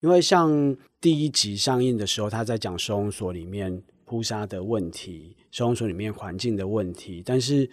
[0.00, 3.82] 因为像第一集上映的时候，他在讲收容所里面。
[4.04, 7.22] 扑杀的问题，收容所里面环境的问题。
[7.24, 7.70] 但是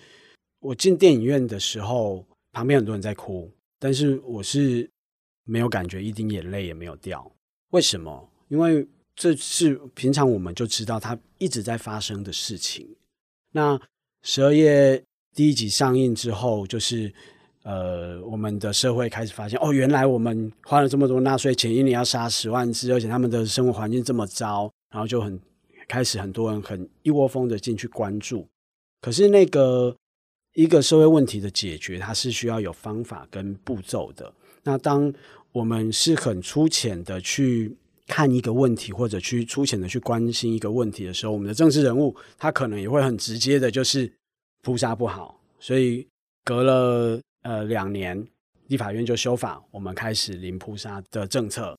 [0.60, 4.88] 我进电影院的时候，旁边很多人在哭，但是我是
[5.46, 7.30] 没有感觉一滴眼泪也没有掉。
[7.72, 8.30] 为什么？
[8.50, 12.88] 因为这是平常我们就知道它一直在发生的事情。
[13.52, 13.80] 那
[14.22, 17.14] 十二月第一集上映之后，就是
[17.64, 25.40] 呃，我们的社会开始发现，哦，原来我们花了这么多纳税钱，一年要杀十万只，而且他们的生活环境这么糟，然后就很。
[25.90, 28.48] 开始很多人很一窝蜂的进去关注，
[29.02, 29.94] 可是那个
[30.54, 34.32] 一个社会问题的解决，它是需要有方法跟步骤的。
[34.64, 35.12] 那当
[35.52, 37.76] 我们是很粗浅的去
[38.06, 44.12] 看一个问题，或者去粗浅的去关心一个问题的时候，我们的政治人物他可能也会很直接的，就是
[44.62, 45.42] 扑杀不好。
[45.60, 46.08] 所以
[46.44, 48.24] 隔了呃两年，
[48.68, 51.76] 立法院就修法，我们开始零扑杀的政策。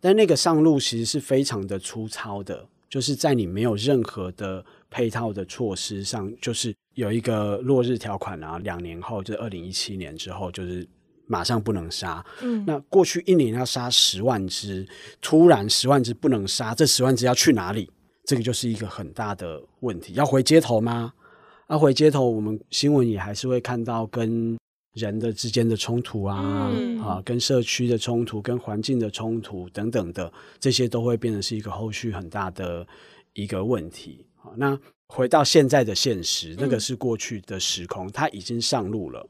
[0.00, 2.66] 但那个上路其实是非常的粗糙的。
[2.94, 10.86] 就是在你没有任何的配套的措施上，就是有一个落日条款啊，两年后就是二零一七年之后，就是
[11.26, 12.24] 马上不能杀。
[12.40, 14.86] 嗯，那过去一年要杀十万只，
[15.20, 17.90] 突然十万只不能杀，这十万只要去哪里？
[18.26, 20.12] 这个就是一个很大的问题。
[20.12, 21.14] 要回街头吗？
[21.68, 24.56] 要回街头，我们新闻也还是会看到跟。
[24.94, 32.86] 人的之间的冲突啊，嗯、啊，跟社区的冲突、跟环境的冲突等等的，这些都会变成是一个后续很大的
[33.32, 34.24] 一个问题。
[34.36, 34.78] 啊、那
[35.08, 39.28] 回到现在的现实，那个是过去的时空，嗯、它已经上路了，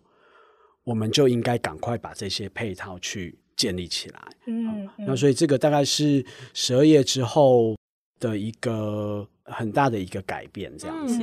[0.85, 4.21] 我们就应该赶快把这些配套去建立起来。
[4.47, 7.75] 嗯，那所以这个大概是十二页之后
[8.21, 11.23] 的一个很大的一个改变，这样子。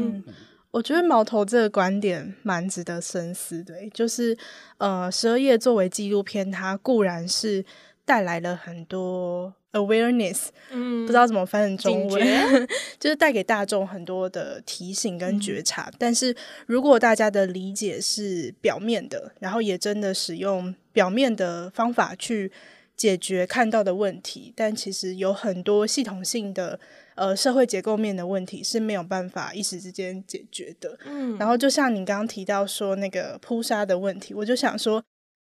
[0.71, 4.37] 我觉得毛头这个观点蛮值得深思的，就是
[4.77, 7.63] 呃，十二夜作为纪录片，它固然是
[8.05, 12.25] 带来了很多 awareness，嗯，不知道怎么翻成中文，
[12.97, 15.89] 就是带给大众很多的提醒跟觉察。
[15.89, 16.33] 嗯、但是
[16.65, 22.49] 如果大家的理解是表面的，然后也真的使用表面的方法去
[22.95, 26.79] 解决看到的问题，但其实有很多系统性的。
[27.21, 30.97] 呃，社会结构面的问题是没有办法一时之间解决的。
[31.05, 35.03] 嗯，然后就像你刚刚提到说那个扑杀的问题，我就想说，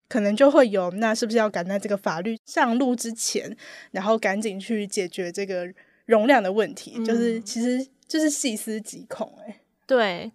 [0.10, 3.56] 可能就会有，那是不是要赶在这个法律上路之前，
[3.92, 5.72] 然后赶紧去解决这个
[6.08, 6.96] 容量的问题？
[6.98, 10.32] 嗯、就是其实就是细思极恐、欸，哎，对。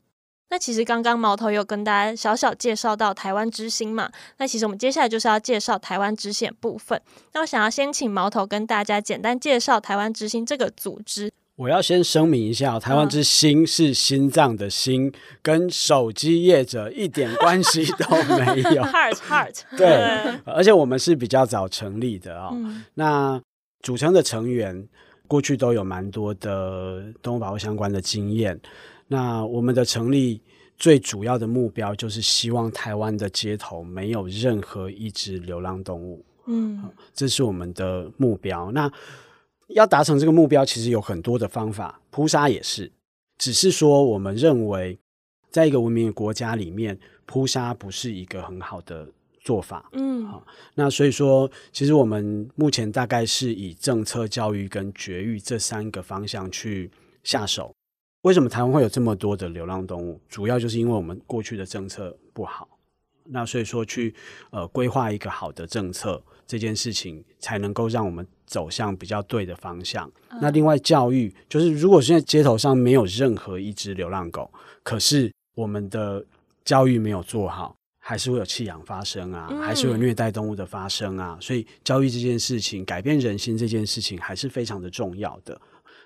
[0.52, 7.00] 那其实刚刚毛头有跟大家小小介绍到台湾之星嘛，那其实我们接下来就是要介绍台湾之险部分。
[7.32, 11.32] 那我想要先请毛头跟大家简单介绍台湾之星这个组织。
[11.56, 18.82] 我要先声明一下，台湾之星是心脏的心，嗯、跟手机业者一点关系 都没有。
[18.82, 22.50] Heart Heart， 对，而且我们是比较早成立的啊、哦。
[22.56, 23.40] 嗯、那
[23.80, 24.86] 组成的成员
[25.26, 28.60] 过去都有蛮多的动物保护相关的经验。
[29.12, 30.40] 那我们的成立
[30.78, 38.72] 最主要的目标就是希望台湾的街头没有任何一只流浪动物，嗯，这是我们的目标。
[38.72, 38.90] 那
[39.68, 42.90] 要达成这个目标，其实有很多的方法，扑杀也是。
[43.36, 44.98] 只是说，我们认为，
[45.50, 49.06] 在一个文明的国家里面，扑杀不是一个很好的
[49.40, 50.42] 做法，嗯，好。
[50.74, 56.90] 那所以说，其实我们目前大概是以政策、教育跟绝育这三个方向去
[57.22, 57.74] 下手。
[58.22, 60.20] 为什么台湾会有这么多的流浪动物？
[60.28, 62.68] 主要就是因为我们过去的政策不好。
[63.24, 64.14] 那所以说去
[64.50, 70.10] 呃规划一个好的政策，这件事情才能够让我们走向比较对的方向。
[70.30, 74.50] 嗯、那另外教育就是，如果现在街头上没有任何一只流浪狗，
[74.82, 76.24] 可是我们的
[76.64, 81.38] 教育没有做好，还是会有弃养发生啊，嗯、还是会有虐待动物的发生啊。
[81.40, 85.60] 所以教育这件事情，改变人心这件事情，还是非常的重要的。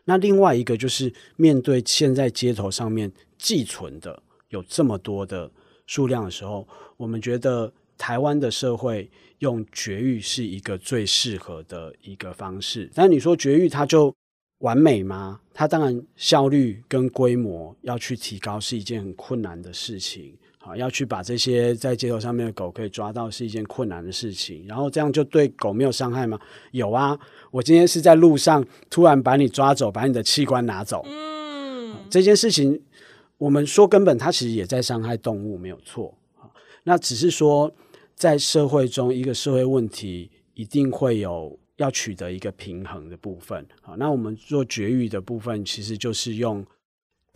[0.06, 5.50] 那另外一个就是面对现在街头上面寄存的有这么多的
[5.86, 6.66] 数量的时候，
[6.96, 12.90] 我们觉得台湾的社会用绝育是一个最适合的一个方式。
[12.94, 14.14] 但你说绝育它就
[14.60, 15.40] 完美吗？
[15.52, 20.34] 它当然效率跟规模要去提高是一件很困难的事情。
[20.66, 24.66] 好，要去把这些在街头上面的狗可以抓到是一件困难的事情。
[24.66, 26.36] 然后这样就对狗没有伤害吗？
[26.72, 27.16] 有啊，
[27.52, 31.04] 我今天是在路上突然把你抓走，把你的器官拿走。
[31.06, 32.82] 嗯，这件事情。
[33.38, 36.12] 我们说根本，它其实也在伤害动物，没有错。
[36.82, 37.72] 那只是说，
[38.16, 43.64] 在社会中，一个社会问题一定会有要取得一个平衡的部分。
[43.82, 46.66] 好，那我们做绝育的部分，其实就是用。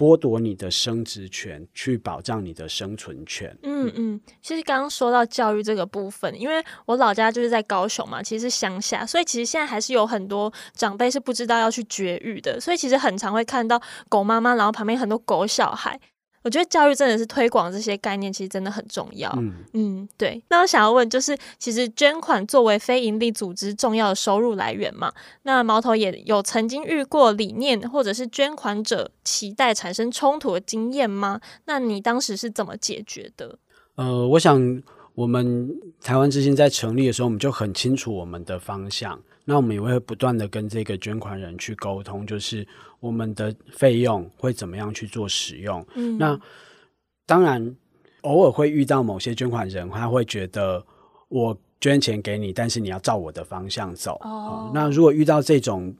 [0.00, 3.54] 剥夺你的生殖权，去保障你的生存权。
[3.62, 16.00] 嗯嗯，其实刚刚说到教育这个部分，因为我老家就是在高雄嘛，其实是乡下，所以其实现在还是有很多长辈是不知道要去绝育的，所以其实很常会看到狗妈妈，然后旁边很多狗小孩。
[16.42, 19.30] 我觉得教育真的是推广这些概念，其实真的很重要。
[19.38, 20.42] 嗯嗯，对。
[20.48, 31.40] 那我想要问，就是其实捐款作为非营利组织重要的收入来源嘛，那毛头也有曾经遇过理念或者是捐款者期待产生冲突的经验吗？
[31.66, 33.58] 那你当时是怎么解决的？
[33.96, 34.82] 呃，我想
[35.14, 35.68] 我们
[36.00, 39.20] 台湾之心在成立的时候，我们就很清楚我们的方向。
[39.44, 42.66] 那我们也会不断的跟这个捐款人去沟通，就是
[43.00, 45.84] 我们的费用会怎么样去做使用。
[45.94, 46.38] 嗯，那
[47.26, 47.74] 当然
[48.22, 50.84] 偶尔会遇到某些捐款人，他会觉得
[51.28, 54.20] 我捐钱给你，但是你要照我的方向走。
[54.22, 55.94] 哦，那如果遇到这种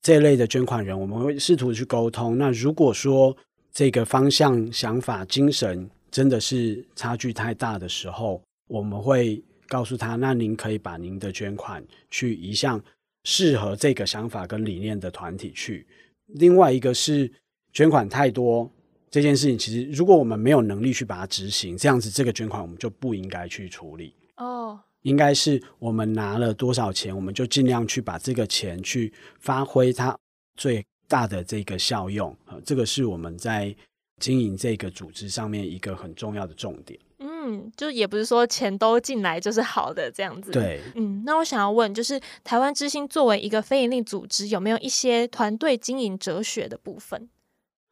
[0.00, 2.38] 这一类的捐款人，我们会试图去沟通。
[2.38, 3.36] 那如果说
[3.72, 12.82] 这个方向、想法、精神真的是差距太大的时候，我们会告诉他，那您可以把您的捐款去移向。
[13.26, 15.86] 适合这个想法跟理念的团体去。
[16.26, 17.32] 另外一个是
[17.72, 18.70] 捐款太多
[19.10, 24.14] 这件事情，其实如果我们没有能力去把它执行，这样子这个捐款我们就不应该去处理。
[24.36, 30.14] 哦，应该是我们拿了多少钱，我们就尽量去把这个钱去发挥它
[30.58, 32.36] 最大的这个效用。
[32.44, 33.74] 呃，这个是我们在
[34.20, 37.00] 经营这个组织上面一个很重要的重点。
[37.46, 40.50] 嗯，就也不是说钱都进来就是好的这样子。
[40.50, 47.28] 对，嗯，那我想要问，就是台湾之星作为一个非营利组织，有没有一些团队经营哲学的部分？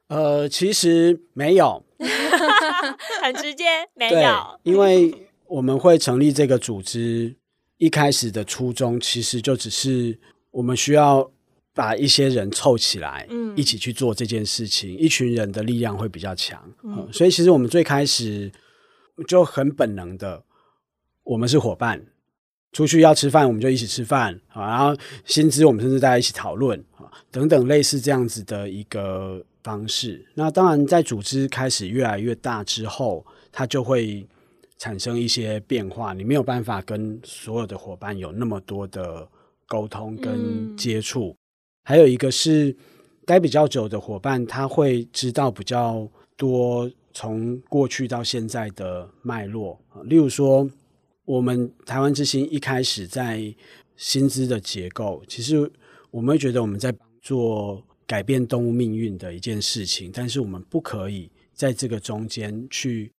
[0.08, 1.84] 呃，其实没有，
[3.22, 4.58] 很直接，没有。
[4.62, 7.34] 因为我们会成立这个组织，
[7.76, 10.18] 一开始的初衷其实就只是
[10.50, 11.30] 我们需要
[11.74, 16.62] 把一些人凑起来，嗯，一起去做这件事情，一群人的力量会比较强。
[16.84, 18.50] 嗯，所以其实我们最开始。
[19.26, 20.42] 就很本能的，
[21.22, 22.04] 我们是伙伴，
[22.72, 24.66] 出去要吃饭，我们就一起吃饭啊。
[24.66, 30.26] 然后薪资，我们甚至大家一起讨论啊，等等类似这样子的一个方式。
[30.34, 34.26] 那当然，在组织开始越来越大之后，它就会
[34.78, 36.14] 产生一些变化。
[36.14, 39.28] 你没有办法跟所有的伙伴有那么多的
[39.66, 41.28] 沟通跟接触。
[41.28, 41.36] 嗯。
[41.84, 42.74] 还有一个是
[43.26, 46.90] 待比较久的伙伴，他会知道比较多。
[47.12, 50.68] 从过去到现在的脉络，例如说，
[51.24, 53.54] 我们台湾之星一开始在
[53.96, 55.70] 薪资的结构，其实
[56.10, 63.12] 我们会觉得我们在做改变动物命运的一件事情，但是我们不可以在这个中间去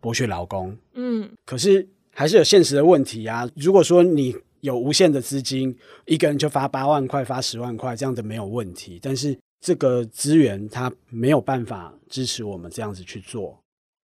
[0.00, 0.76] 剥削劳工。
[0.94, 3.48] 嗯，可是还是有现实的问题啊。
[3.56, 9.36] 如果说你有无限的资金，一个人就发八万块、发十万块，这样的没有问题，但是。
[9.60, 13.62] 这个资源它没有办法支持我们这样子去做。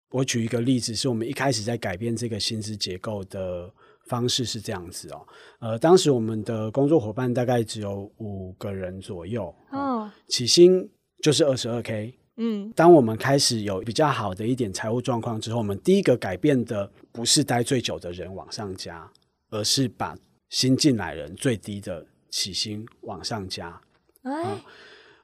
[0.09, 3.69] 我举一个例子，是我们一开始在改变这个薪资结构的
[4.05, 5.27] 方式是这样子哦。
[5.59, 10.89] 呃，当时我们的工作伙伴大概只有五个人左右，哦，起薪
[11.21, 12.13] 就是二十二 K。
[12.37, 19.11] 嗯，当我们开始有比较好的一点财务状况之后，我们第一个改变的不是待最久的人往上加，
[19.49, 20.17] 而是把
[20.49, 23.81] 新进来人最低的起薪往上加。
[24.23, 24.43] 哎。
[24.45, 24.61] 嗯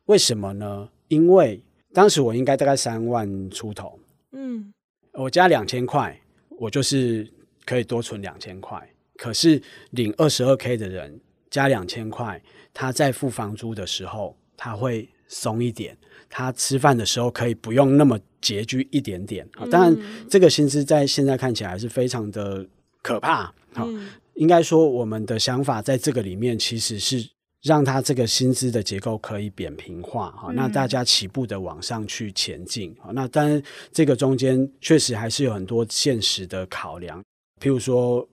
[0.06, 0.90] 为什么呢？
[1.08, 4.00] 因为当时我应该大概三万出头，
[4.32, 4.74] 嗯，
[5.14, 7.32] 我加两千块，我就是
[7.66, 8.90] 可以多存两千块。
[9.16, 12.42] 可是领二十二 K 的人加两千块，
[12.74, 15.96] 他在付房租的时候他会松一点，
[16.30, 19.66] 他吃饭的时候可以不用那么拮据一点点啊。
[19.70, 19.98] 当然，
[20.30, 22.68] 这个薪资在现在看起来是非常的
[23.02, 23.86] 可怕好。
[23.86, 27.30] 嗯、应该说，我们的想法在这个里面其实是
[27.64, 32.96] 让他这个薪资的结构可以扁平化哈，那大家起步的往上去前进。
[33.14, 37.24] 那当然，这个中间确实还是有很多现实的考量，
[37.60, 38.28] 譬如说。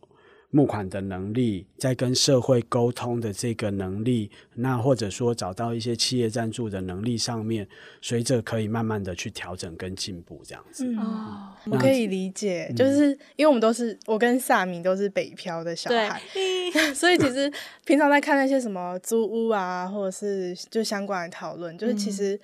[0.52, 7.68] 募款的能力，在跟社会沟通的这个能力，那或者说找到一些企业赞助的能力上面，
[8.02, 10.84] 随着可以慢慢的去调整跟进步这样子。
[10.84, 16.20] 嗯，嗯我可以理解，嗯、就是因为我们都是我跟萨米都是北漂的小孩，
[16.94, 17.52] 所以其实
[17.84, 22.34] 平常在看那些什么租屋啊，或者是就相关的讨论，就是其实、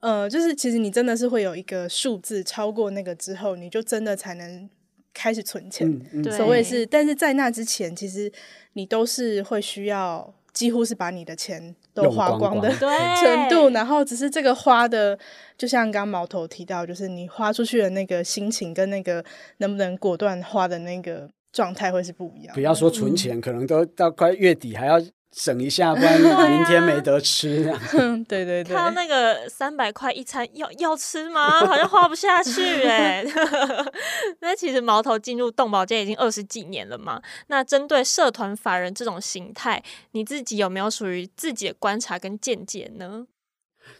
[0.00, 4.70] 嗯、呃，就是其实你真的是会有一个数字超过那个之后，你就真的才能。
[5.12, 8.30] 开始存钱，嗯嗯、所谓是，但是在那之前，其实
[8.74, 15.18] 你都是会需要，几乎是把你的钱都花光的 程度，然后只是这个花的，
[15.58, 19.24] 就像刚刚毛头提到，就是你花出去的那个心情跟那个
[19.58, 22.54] 能不能果断花的那个状态会是不一样。
[22.54, 25.00] 不要说存钱，嗯、可能都到快月底还要。
[25.32, 26.20] 省一下，不然
[26.50, 27.64] 明天没得吃。
[28.28, 31.64] 对对对，看到那个三百块一餐，要要吃吗？
[31.66, 33.24] 好像花不下去 哎。
[34.40, 37.22] 那其实毛头进入动保界已经二十几年了嘛。
[37.46, 43.26] 那针对社团法人这种形态，你自己有没有属于自己的观察跟见解呢？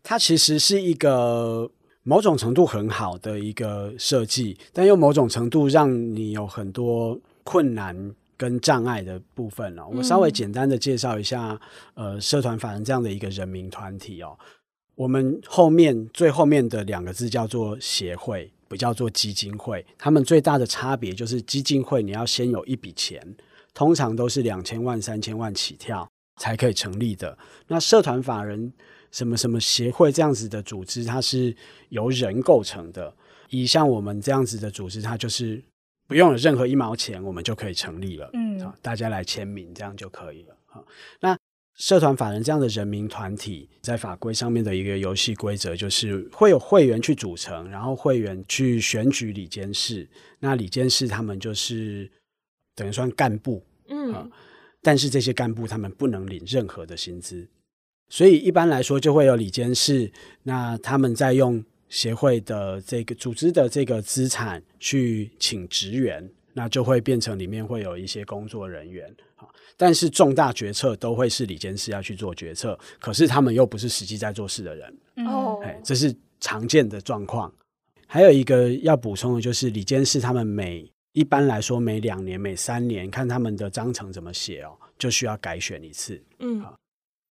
[0.03, 1.71] 它其实是一个
[2.03, 8.15] 某种程度很好的一个设计，但又某种程度让你有很多困难。
[8.41, 11.61] 跟障碍的部分哦，我稍微简单的介绍一下，
[11.93, 14.35] 嗯、呃，社团法人这样的一个人民团体哦，
[14.95, 19.85] 我们后面最后面的两个字叫做协会，不叫做基金会。
[19.99, 23.23] 他们最大的差别就是基金会你要先有一笔钱，
[23.75, 26.09] 通常都是两千万、三千万起跳
[26.41, 27.37] 才可以成立的。
[27.69, 28.73] 那社团法人
[29.11, 31.55] 什么什么协会这样子的组织，它是
[31.91, 33.15] 由人构成的。
[33.51, 35.63] 以像我们这样子的组织，它就是。
[36.11, 38.29] 不用了任何一毛钱，我们就可以成立了。
[38.33, 40.57] 嗯，大家来签名，这样就可以了。
[40.67, 40.85] 好，
[41.21, 41.39] 那
[41.77, 50.05] 社团法人这样的人民团体，在法规上面的一个游戏规则，就是会有会员去组成，然后会员去选举理监事。
[50.41, 52.11] 那理监事他们就是
[52.75, 53.65] 等于算干部。
[53.87, 54.29] 嗯，
[54.83, 57.47] 但是这些干部他们不能领任何的薪资，
[58.09, 60.11] 所以一般来说就会有理监事。
[60.43, 61.65] 那他们在用。
[61.91, 69.15] 协会的这个组织的这个资产去请职员，那就会变成里面会有一些工作人员。
[69.77, 74.99] 但是重大决策都会是李监事要去做决策，可是他们又不是实际在做事的人。
[75.27, 77.53] 哦，这是常见的状况。
[78.07, 86.23] 还有一个要补充的就是，李监事他们每一般来说每两年、每三年看他们的章程怎么写哦，就需要改选一次。
[86.39, 86.63] 嗯，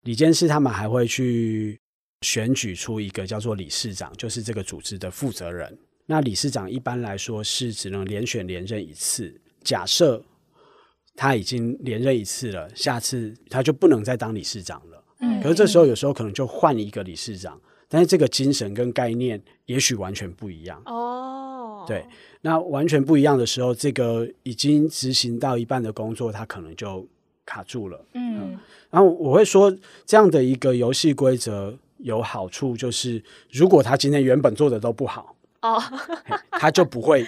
[0.04, 1.78] 李监事他们还会去。
[2.22, 5.78] 选举出一个叫做理事长，就是这个组织的负责人。
[6.08, 9.40] 那理事长一般来说是只能连选连任一次。
[9.62, 10.24] 假设
[11.16, 15.04] 他已经连任一次了，下次他就不能再当理事长了。
[15.20, 17.60] 嗯，可是这时候有时候可能就换一个理事长，
[17.90, 20.82] 但是这个精神跟概念也许完全不一样。
[20.86, 22.06] 哦，对，
[22.42, 27.06] 那完全不一样的时候，这个已经执行到一半的工作，他可能就
[27.46, 28.06] 卡住了。
[28.14, 28.60] 嗯，嗯，
[28.90, 31.78] 然后我会说这样的一个游戏规则。
[32.00, 35.82] 有好处就是，如果他今天原本做的都不好哦，
[36.52, 37.26] 他就不会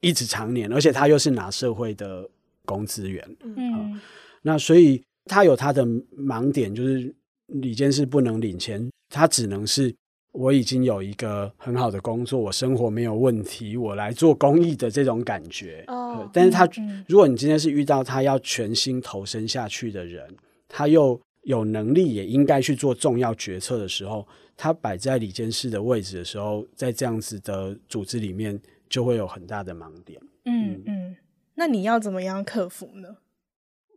[0.00, 2.28] 一直常年，而且他又是拿社会的
[2.64, 4.00] 公资源，嗯，
[4.42, 5.86] 那所以他有他的
[6.16, 7.14] 盲点，就是
[7.46, 9.94] 李监事不能领钱，他只能是
[10.32, 15.84] 我已经有一个很好的工作，我生活没有问题，我来做公益的这种感觉。
[15.86, 16.28] 哦。
[16.32, 16.68] 但是他，
[17.06, 20.36] 如果你今天是遇到他要全心投身下去的人，
[20.68, 21.20] 他又。
[21.50, 24.26] 有能力也应该去做重要决策的时候，
[24.56, 30.20] 他摆在李监事的位置的时候，在这样子的组织里面就会有很大的盲点。
[30.44, 31.16] 嗯嗯，
[31.56, 33.16] 那你要怎么样克服呢？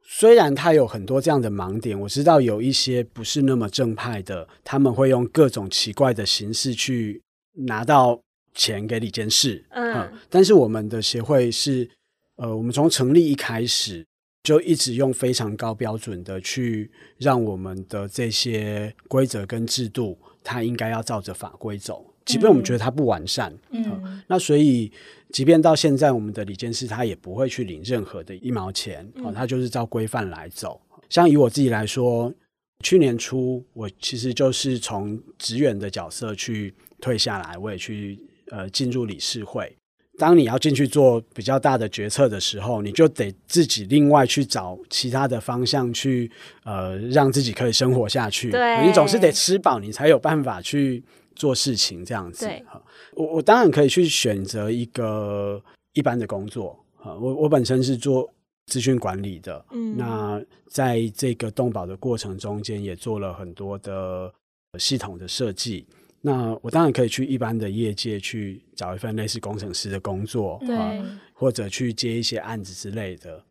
[0.06, 7.22] 虽然他有很多这样的盲点，我知道有一些不是那么正派的，他们会用各种奇怪的形式去
[7.68, 8.20] 拿到
[8.54, 9.64] 钱给李监事。
[9.70, 11.90] 嗯，嗯，但是我们的协会是，
[12.36, 14.06] 呃，我们从成立一开始。
[14.44, 24.92] 就一直用非常高标准的去让我们的这些规则跟制度，它应该要照着法规走，即便我们觉得它不完善，嗯，嗯，那所以
[25.30, 30.82] 即便到现在，我们的李监事他也不会去领任何的一毛钱，哦，他就是照规范来走。
[31.10, 32.34] 像以我自己来说，
[32.84, 39.74] 去年初我其实就是从职员的角色去退下来，我也去呃进入理事会。
[40.24, 46.32] 当你要进去做比较大的决策的时候，你就得自己另外去找其他的方向去，
[46.64, 48.50] 呃，让自己可以生活下去。
[48.50, 51.04] 对，你总是得吃饱，你才有办法去
[51.36, 52.06] 做事情。
[52.06, 52.64] 这样子，对，
[53.16, 55.62] 我我当然可以去选择一个
[55.92, 56.80] 一般的工作。
[57.02, 58.34] 啊，我我本身是做
[58.68, 64.34] 资讯管理的，嗯，那在这个动保的过程中间，也做了很多的
[64.80, 65.86] 系统的设计。
[66.26, 71.02] 那我当然可以去一般的业界去找一份类似工程师的工作，对，
[71.34, 73.44] 或者去接一些案子之类的。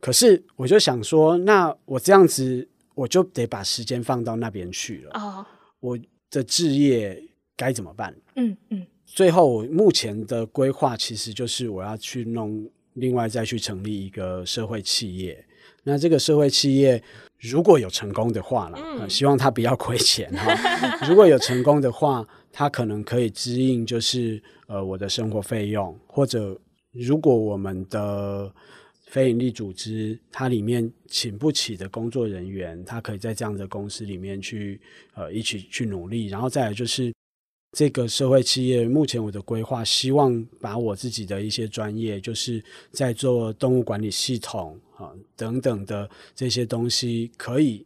[0.00, 5.12] 可是我就想说，那我这样子，我就得把时间放到那边去了。
[5.14, 5.46] 哦，
[5.78, 5.96] 我
[6.28, 7.22] 的置业
[7.56, 8.12] 该怎么办？
[8.34, 8.84] 嗯嗯。
[9.04, 15.46] 最后，我目前的规划其实就是我要去弄，另外再去成立一个社会企业。
[15.84, 17.00] 那这个社会企业。
[17.50, 20.54] 如果有成功的话了，嗯呃、希望他不要亏钱哈。
[21.08, 26.58] 如果有成功的话，他可能可以支应就是呃我的生活费用，或者
[26.92, 28.52] 如果我们的
[29.06, 34.80] 非营利组织它里面请不起的工作人员，他可以在这样的公司里面去
[35.14, 37.12] 呃一起去努力，然后再来就是。
[37.72, 47.84] 这个社会企业目前我的规划，希望把我自己的一些专业，就是在做动物管理系统啊等等的这些东西，可以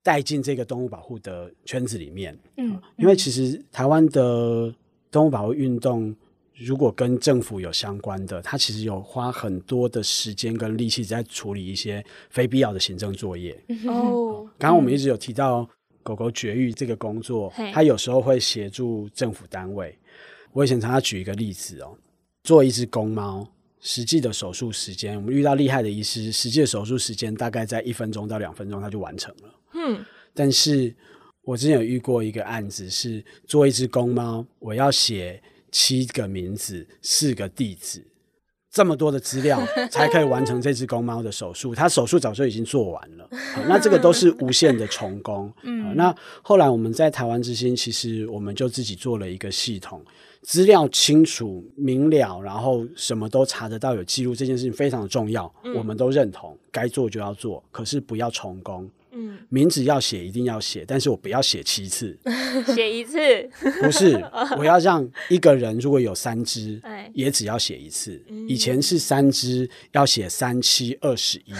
[0.00, 2.38] 带进这个动物保护的圈子里面。
[2.56, 4.72] 嗯，因为其实台湾的
[5.10, 6.14] 动物保护运动，
[6.54, 13.60] 如果跟政府有相关的，它其实有花很多的时间跟力气在处理一些非必要的行政作业。
[13.88, 15.68] 哦，刚刚我们一直有提到。
[16.02, 19.96] 狗狗绝育这个工作，它有时候会协助政府单位。
[20.52, 21.96] 我以前常常举一个例子哦，
[22.44, 23.48] 做一只公猫，
[23.80, 29.54] 实际的手术时间，我们遇到厉害的医师，实际的手术时间大概在一分钟到两分钟，它就完成了。
[29.74, 30.94] 嗯，但是
[31.42, 38.04] 我之前有遇过一个案子，是做一只公猫，我要写七个名字，四个地址。
[38.72, 43.28] 这么多的资料 才可以完成这只公猫的手术，它手术早就已经做完了。
[43.68, 45.52] 那这个都是无限的重工。
[45.62, 50.02] 嗯，那后来我们在台湾之星，其实我们就自己做了一个系统，
[50.40, 58.88] 资料清楚明了，然后什么都查得到有记录，这件事情非常的重要，我们都认同，该做就要做，可是不要重工。
[59.14, 62.18] 嗯，名字要写一定要写，但是我不要写七次，
[62.74, 63.18] 写一次，
[63.82, 64.14] 不是，
[64.56, 66.80] 我要让一个人如果有三只，
[67.12, 68.18] 也只要写一次。
[68.48, 71.52] 以前是三只要写三七二十一，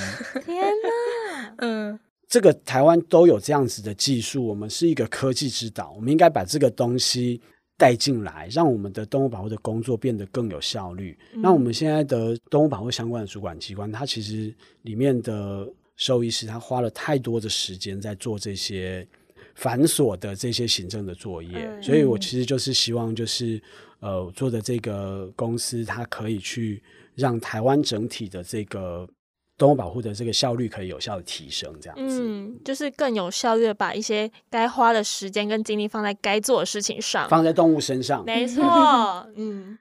[0.46, 7.38] 天哪，嗯，这个台湾都有这样子的技术，我们是一个科技之岛，我们应该把这个东西
[7.76, 11.18] 带进来，让我们的动物保护的工作变得更有效率。
[11.34, 15.68] 那我们现在的动物保护相关的主管机关，它其实里面的。
[16.04, 19.06] 兽医师他花了太多的时间在做这些
[19.54, 23.62] 繁琐的这些行政的作业，嗯、所以我其实就是希望，就是
[24.00, 26.82] 呃做的这个公司，它可以去
[27.14, 29.08] 让台湾整体的这个
[29.56, 38.64] 动物保护的这个效率可以有效的提升，这样子，嗯，就是更有效率的把一些该花的时间跟精力放在该做的事情上，放在动物身上，没错，
[39.36, 39.78] 嗯。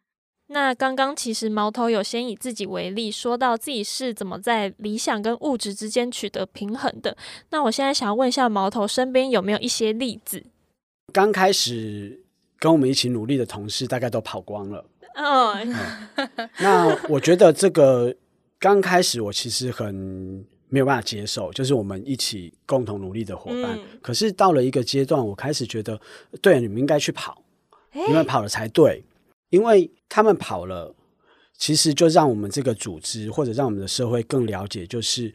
[0.52, 7.16] 那刚刚其实毛头有先以自己为例，说到自己是怎么在理想跟物质之间取得平衡的。
[7.52, 10.43] 那我现在想要问一下毛头，身边有没有一些例子？
[11.14, 12.22] 刚开始
[12.60, 14.86] 跟我们一起努力的同事，大概都跑光了。
[15.16, 15.76] 哦、嗯，
[16.60, 18.14] 那我觉得这个
[18.60, 23.78] 刚开始我其实很没有办法接受，就是我们一起共同努力的伙伴。
[23.78, 25.99] 嗯、可是到了一个阶段，我开始觉得，
[26.41, 27.41] 对，你们应该去跑，
[27.93, 29.04] 欸、你们跑了才对。
[29.52, 30.95] 因为他们跑了，
[31.58, 35.32] 其实就让我们这个组织或者让我们的社会更了解，就是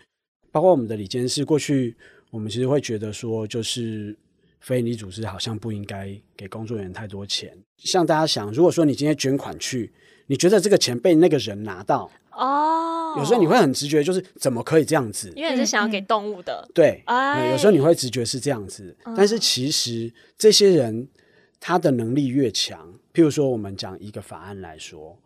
[0.50, 1.94] 包括我们的理监事过去，
[2.30, 4.16] 我们其实会觉得说，就是
[4.60, 7.56] 非营利组织好像不应该给工作人员太多钱。
[7.76, 9.92] 像大家想，如果说你今天捐款去，
[10.26, 15.30] 你觉得这个钱被那个人拿到哦，有时候你会很直觉，就是怎么可以这样子？
[15.36, 17.04] 因为你是想要给动物的，对，
[17.52, 21.06] 有时候你会直觉是这样子，但是其实这些人
[21.60, 22.95] 他的能力越强。
[23.16, 25.18] 譬如说，我们讲一个法案来说，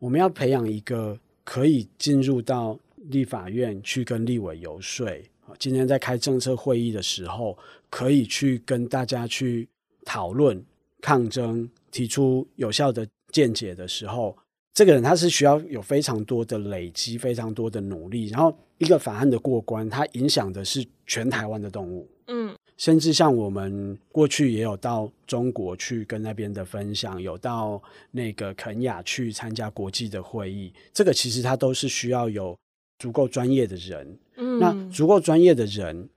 [0.00, 5.08] 我们要培养一个可以进入到立法院去跟立委游说，
[5.56, 7.56] 今天在开政策会议的时候，
[7.88, 9.68] 可以去跟大家去
[10.04, 10.60] 讨论、
[11.00, 14.36] 抗争、提出有效的见解的时候，
[14.74, 22.10] 这个人他是需要有非常多的累积、非常多的努力，然后一个法案的过关，它影响的是全台湾的动物。
[22.26, 22.52] 嗯。
[22.80, 32.56] 甚至像我们过去也有到中国去跟那边的分享，有到那个肯亚去参加国际的会议，这个其实它都是需要有
[32.98, 34.18] 足够专业的人。
[34.36, 36.08] 嗯，那足够专业的人，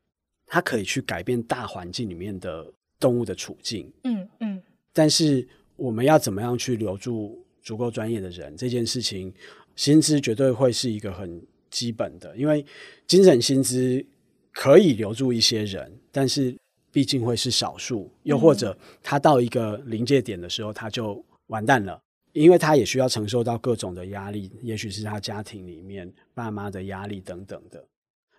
[0.48, 2.66] 他可以去改变大环境里面的
[2.98, 3.92] 动物的处境。
[4.06, 4.64] 嗯嗯。
[4.94, 5.46] 但是
[5.76, 9.34] 我们要怎么样去留住足够专业的人，这件事情
[9.76, 12.66] 薪资绝对会是一个很基本的，因为
[13.06, 14.06] 精神薪资
[14.54, 16.56] 可以留住一些人，但是
[16.92, 22.00] 毕竟会是少数，又或者他到一个临界点的时候，他就完蛋了，
[22.34, 27.84] 因为他也需要承受到各种的压力，也许是他家庭里面爸妈的压力等等的。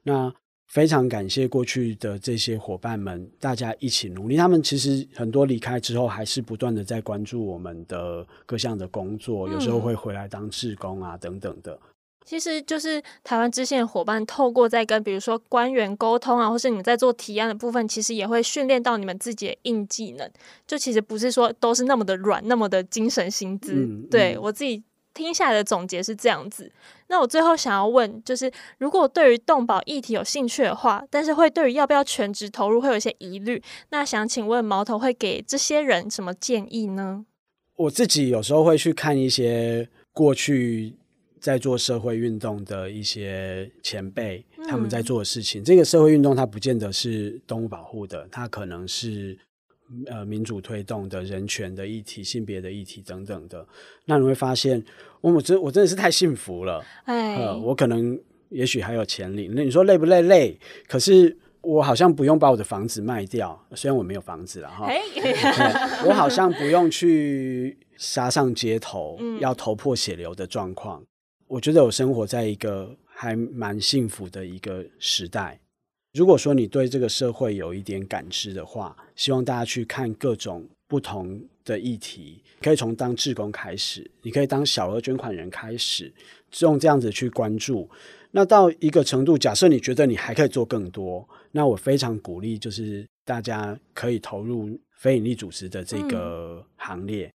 [0.05, 0.33] 那
[0.69, 4.37] 非常感谢过去的这些伙伴们，大家一起努力。
[4.37, 11.79] 他们其实很多离开之后，还是不断的在关注我们的各项的工作，有时候会回来当志工啊等等的。
[12.25, 20.29] 其实就是台湾支线的伙伴，透过在跟比如说官员沟通啊，或是你们在做提案的部分，其实也会训练到你们自己的硬技能。
[20.67, 23.75] 就其实不是说都是那么的软，那么的精神薪资。
[23.75, 26.73] 嗯、对、嗯、我自己听下来的总结是这样子。
[27.09, 37.27] 那我最后想要问，就是如果对于动保议题有兴趣的话，但是会对于要不要全职投入会有一些疑虑，那想请问毛头会给这些人什么建议呢？
[37.77, 40.97] 我自己有时候会去看一些过去。
[41.45, 45.61] 在做社会运动的一些前辈，他们在做的事情。
[45.61, 49.39] 嗯、这个社会运动它不见得是动物保护的，它可能是
[50.07, 53.67] 呃民主推动的人权的议题、性别的议题等等的。
[54.07, 54.83] 那你会发现，
[55.21, 56.83] 我真我真的是太幸福了。
[57.05, 58.19] 哎、呃，我可能
[58.49, 59.51] 也许还有潜力。
[59.53, 60.23] 那你说累不累？
[60.23, 60.59] 累。
[60.89, 64.87] 可是我好像不用把我的房子卖掉，虽然我没有房子了哈。
[64.89, 64.99] 哎、
[66.07, 71.05] 我好像不用去杀上街头，嗯、要头破血流的状况。
[71.47, 75.61] 我觉得我生活在一个还蛮幸福的一个时代。
[76.13, 86.13] 如果说你对这个社会有一点感知的话，希望大家去看各种不同的议题，可以从当志工开始，你可以当小额捐款人开始，
[86.61, 87.91] 用这样子去关注。
[88.31, 97.31] 那到一个程度，假设你觉得你还可以做更多，那我非常鼓励，就是大家可以投入非营利组织的这个行列。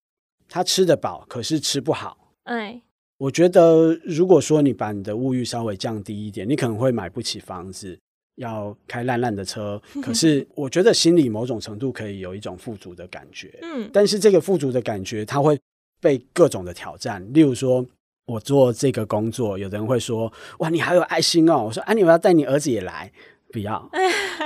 [0.47, 2.36] 他吃得饱，可是吃不好。
[2.43, 2.82] 哎。
[3.18, 7.97] 我觉得，如果说你把你的物欲稍微降低一点，你可能会买不起房子，
[8.36, 9.82] 要开烂烂的车。
[10.03, 13.57] 可是， 我觉得心里某种程度可以有一种富足的感觉。
[13.63, 15.59] 嗯，但是这个富足的感觉，它会
[15.99, 17.26] 被各种的挑战。
[17.34, 17.84] 例如说，
[18.28, 23.11] 我做这个工作，有的人会说：“哇，你好有爱心哦！”我说：“啊，你要不要带你儿子也来？”
[23.51, 23.89] 不要。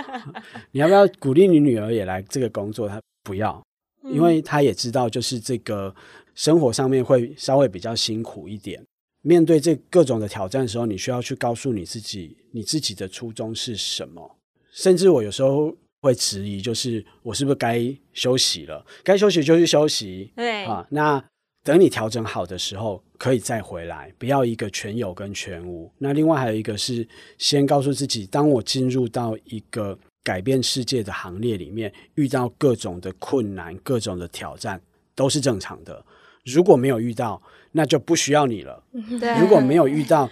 [0.72, 2.88] 你要不要鼓励你女儿也来这个工作？
[2.88, 3.62] 她不要，
[4.06, 5.94] 因为她也知道，就是这个。
[6.36, 8.84] 生活上面会稍微比较辛苦一点，
[9.22, 14.38] 面对这各种的挑战的时候，你需要去告诉你自己，你自己的初衷是什么。
[14.72, 18.86] 甚至我有时候会质疑，就是我是不是该休息了？
[19.04, 20.88] 该休息就去休息，对啊。
[20.90, 21.24] 那
[21.64, 25.92] 等你调整好的时候，可以再回来，不要一个全有跟全无。
[26.00, 27.08] 那另外还有一个是，
[27.38, 34.82] 先告诉自己，当我进入到一个改变世界的行列里面，遇到各种的困难、各种的挑战，
[35.14, 36.04] 都是正常的。
[36.46, 37.42] 如果没有遇到，
[37.74, 38.84] 那就不需要你了。
[39.20, 40.30] 对如果没有遇到，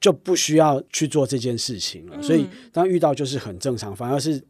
[0.00, 2.16] 就不需要去做这件事情了。
[2.16, 3.94] 嗯、所以，当遇到就是很正常。
[3.94, 4.40] 反而是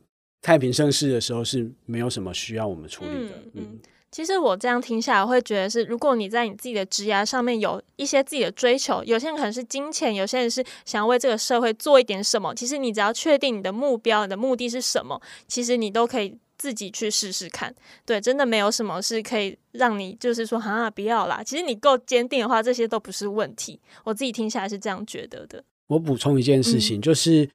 [0.42, 3.34] 太平盛世的时候，是没有什么需要我们处理的。
[3.54, 3.78] 嗯，嗯
[4.10, 12.54] 其实我这样听下来，会觉得是，如果你在你自己的职涯上面有一些自己的追求，有些人可能是金钱，有些人是想要为这个社会做一点什么。
[12.54, 16.36] 其实你只要确定你的目标、你的目的是什么，其实你都可以。
[16.58, 17.72] 自己去试试看，
[18.04, 21.40] 对，真的没有什么是可以让你就是说啊，不要啦。
[21.42, 23.80] 其实你够坚定的话，这些都不是问题。
[24.04, 25.64] 我自己听下来是这样觉得的。
[25.86, 27.48] 我补充一件事情，嗯、就是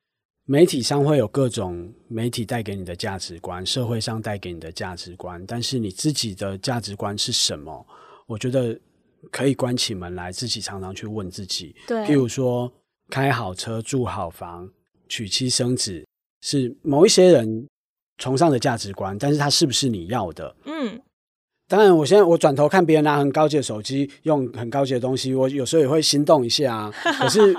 [0.46, 7.86] 媒体上会有各种媒体带给你的价值观，社会上带给你的价值观，但是你自己的价值观是什么？
[8.26, 8.80] 我觉得
[9.30, 11.76] 可以关起门来，自己常常去问自己。
[11.86, 12.72] 对，譬如说
[13.10, 14.72] 开好车、住好房、
[15.10, 16.06] 娶妻生子，
[16.42, 17.68] 是某一些人。
[18.18, 20.56] 崇尚的价值观，但是它是不是你要的？
[20.66, 21.02] 嗯，
[21.68, 26.92] 当然，我现在我转头看别人拿很高级的手机，用很高级的东西，我有时候也会心动一下啊。
[27.18, 27.56] 可是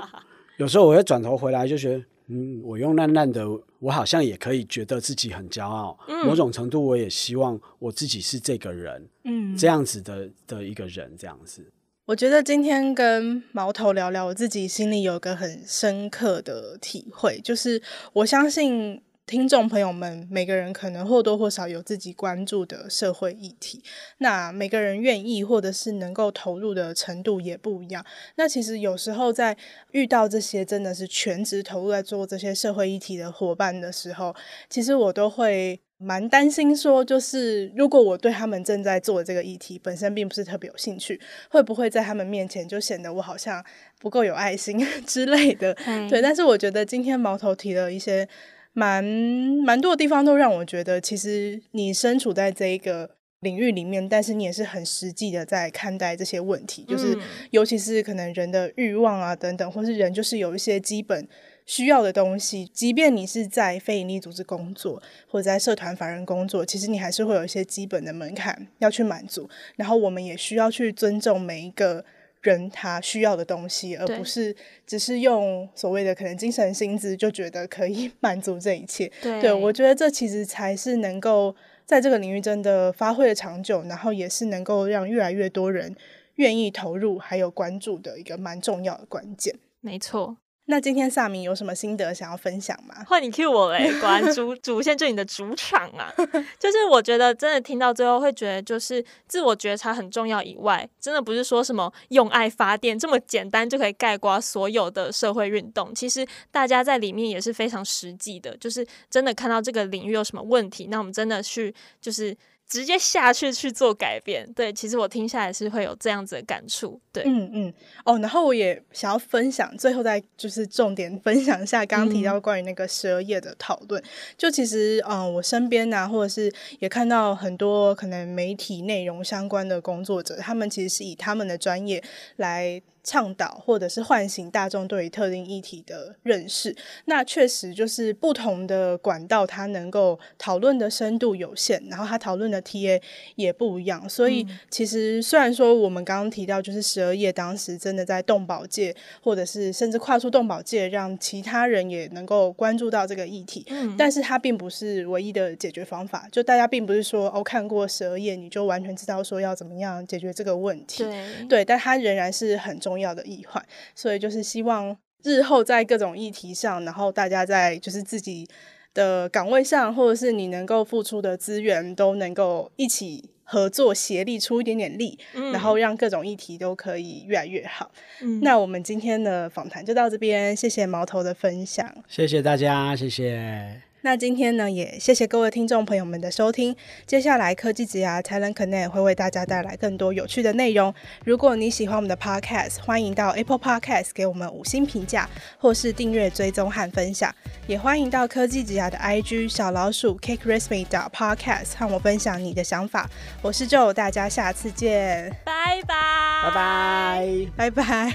[0.57, 3.45] 有时候我会转头回来，就觉得，嗯，我用烂烂的，
[3.79, 5.97] 我好像也可以觉得自己很骄傲。
[6.07, 11.69] 嗯，某种程度，我也希望我自己是这个人，嗯，这样子的的一个人，这样子。
[12.05, 17.81] 我觉得今天跟毛头聊聊，我自己心里有个很深刻的体会，就是
[18.13, 19.01] 我相信。
[19.27, 23.81] 听众朋友们，每个人可能或多或少有自己关注的社会议题，
[24.19, 28.05] 那每个人愿意或者是能够投入的程度也不一样。
[28.35, 29.57] 那其实有时候在
[29.93, 34.35] 遇到这些真的是全职投入在做这些社会议题的伙伴的时候，
[34.69, 41.19] 其实我都会蛮担心，说就是如果我对他们正在做的这个议题本身并不是特别有兴趣，
[41.49, 43.65] 会不会在他们面前就显得我好像
[43.99, 45.75] 不够有爱心 之类的？
[45.87, 48.29] 嗯、对，但是我觉得今天毛头提了一些。
[48.77, 53.09] 蛮蛮多的地方都让我觉得，其实你身处在这一个
[53.39, 57.17] 领域里面，但是你也是很实际的在看待这些问题，就是
[57.51, 61.25] 尤其是可能人的欲望啊等等，或是人就是有一些基本
[61.65, 72.03] 需要的东西，即便你是在非营利组织工作或者在社团法人工作，其实你还是会有一些基本的门槛要去满足，然后我们也需要去尊重每一个
[72.51, 74.55] 人他需要的东西，而不是
[74.87, 79.11] 只是用所谓的可能精神薪资就觉得可以 满足这一切。
[79.21, 81.55] 对，对，我觉得这其实才是能够。
[81.87, 85.95] 在这个领域真的发挥的长久，然后也是能够让越来越多人
[86.37, 89.53] 愿意投入还有关注的一个蛮重要的关键。
[89.81, 90.37] 没错。
[90.67, 92.95] 那今天萨米有什么心得想要分享吗？
[93.07, 96.11] 换你 cue 我嘞，果然主 主线就你的主场啊！
[96.59, 105.93] 就是我觉得真的听到最后会觉得，就是自我觉察很重要以外，真的不是说什么用爱发电这么简单就可以概括所有的社会运动。
[105.93, 112.35] 其实大家在里面也是非常实际的，就是真的看到这个领域有什么问题，那我们真的去就是。
[112.67, 124.05] 直接下去去做改变，对，其实我听下来是会有这样子的感触，对，嗯嗯，哦，然后我也想要分享，最后再就是重点分享一下刚刚提到关于那个十二页的讨论，嗯、
[124.37, 132.03] 就其实，嗯、呃，我身边呐、啊，或者是也看到很多可能媒体内容相关的工作者，他们其实是以他们的专业
[132.37, 132.81] 来。
[133.05, 136.75] 倡导或者是唤醒大众对于特定议题的认识，
[137.05, 142.99] 那确实就是不同的管道，它能够讨论的深度有限，然后它讨论的 TA
[143.35, 144.09] 也不一样。
[144.09, 156.27] 所以其实虽然说我们刚刚提到，就是十二页当时真的在动保界，或者是甚至跨出动保界，让其他人也能够关注到这个议题，嗯，但是它并不是唯一的解决方法。
[156.31, 162.94] 就大家并不是说哦，看过十二页你就完全知道说要怎么样解决这个问题，对，对，但它仍然是很重要。
[162.95, 163.61] 重要的一环，
[163.93, 168.47] 所以就是希望日后在各种议题上，然后大家在就是自己
[168.93, 177.91] 的岗位上，或者是你能够付出的资源，都能够一起合作协力出一点点力，嗯，然后让各种议题都可以越来越好。
[178.21, 183.81] 嗯，那我们今天的访谈就到这边，谢谢毛头的分享，谢谢大家，谢谢。
[184.05, 186.75] 那今天呢，也谢谢各位听众朋友们的收听。
[187.07, 190.93] 接下来科技职涯 Talent Connect 会为大家带来更多有趣的内容。
[191.23, 195.27] 如果你喜欢我们的 Podcast，欢迎到 Apple Podcast 给我们五星评价，
[195.57, 197.33] 或是订阅、追踪和分享。
[197.65, 203.09] 也欢迎到科技职涯的 IG 小老鼠 Cake Recipe Podcast 和我分享你的想法。
[203.41, 208.13] 我是 Joe，大家下次见，拜拜，拜拜，拜拜。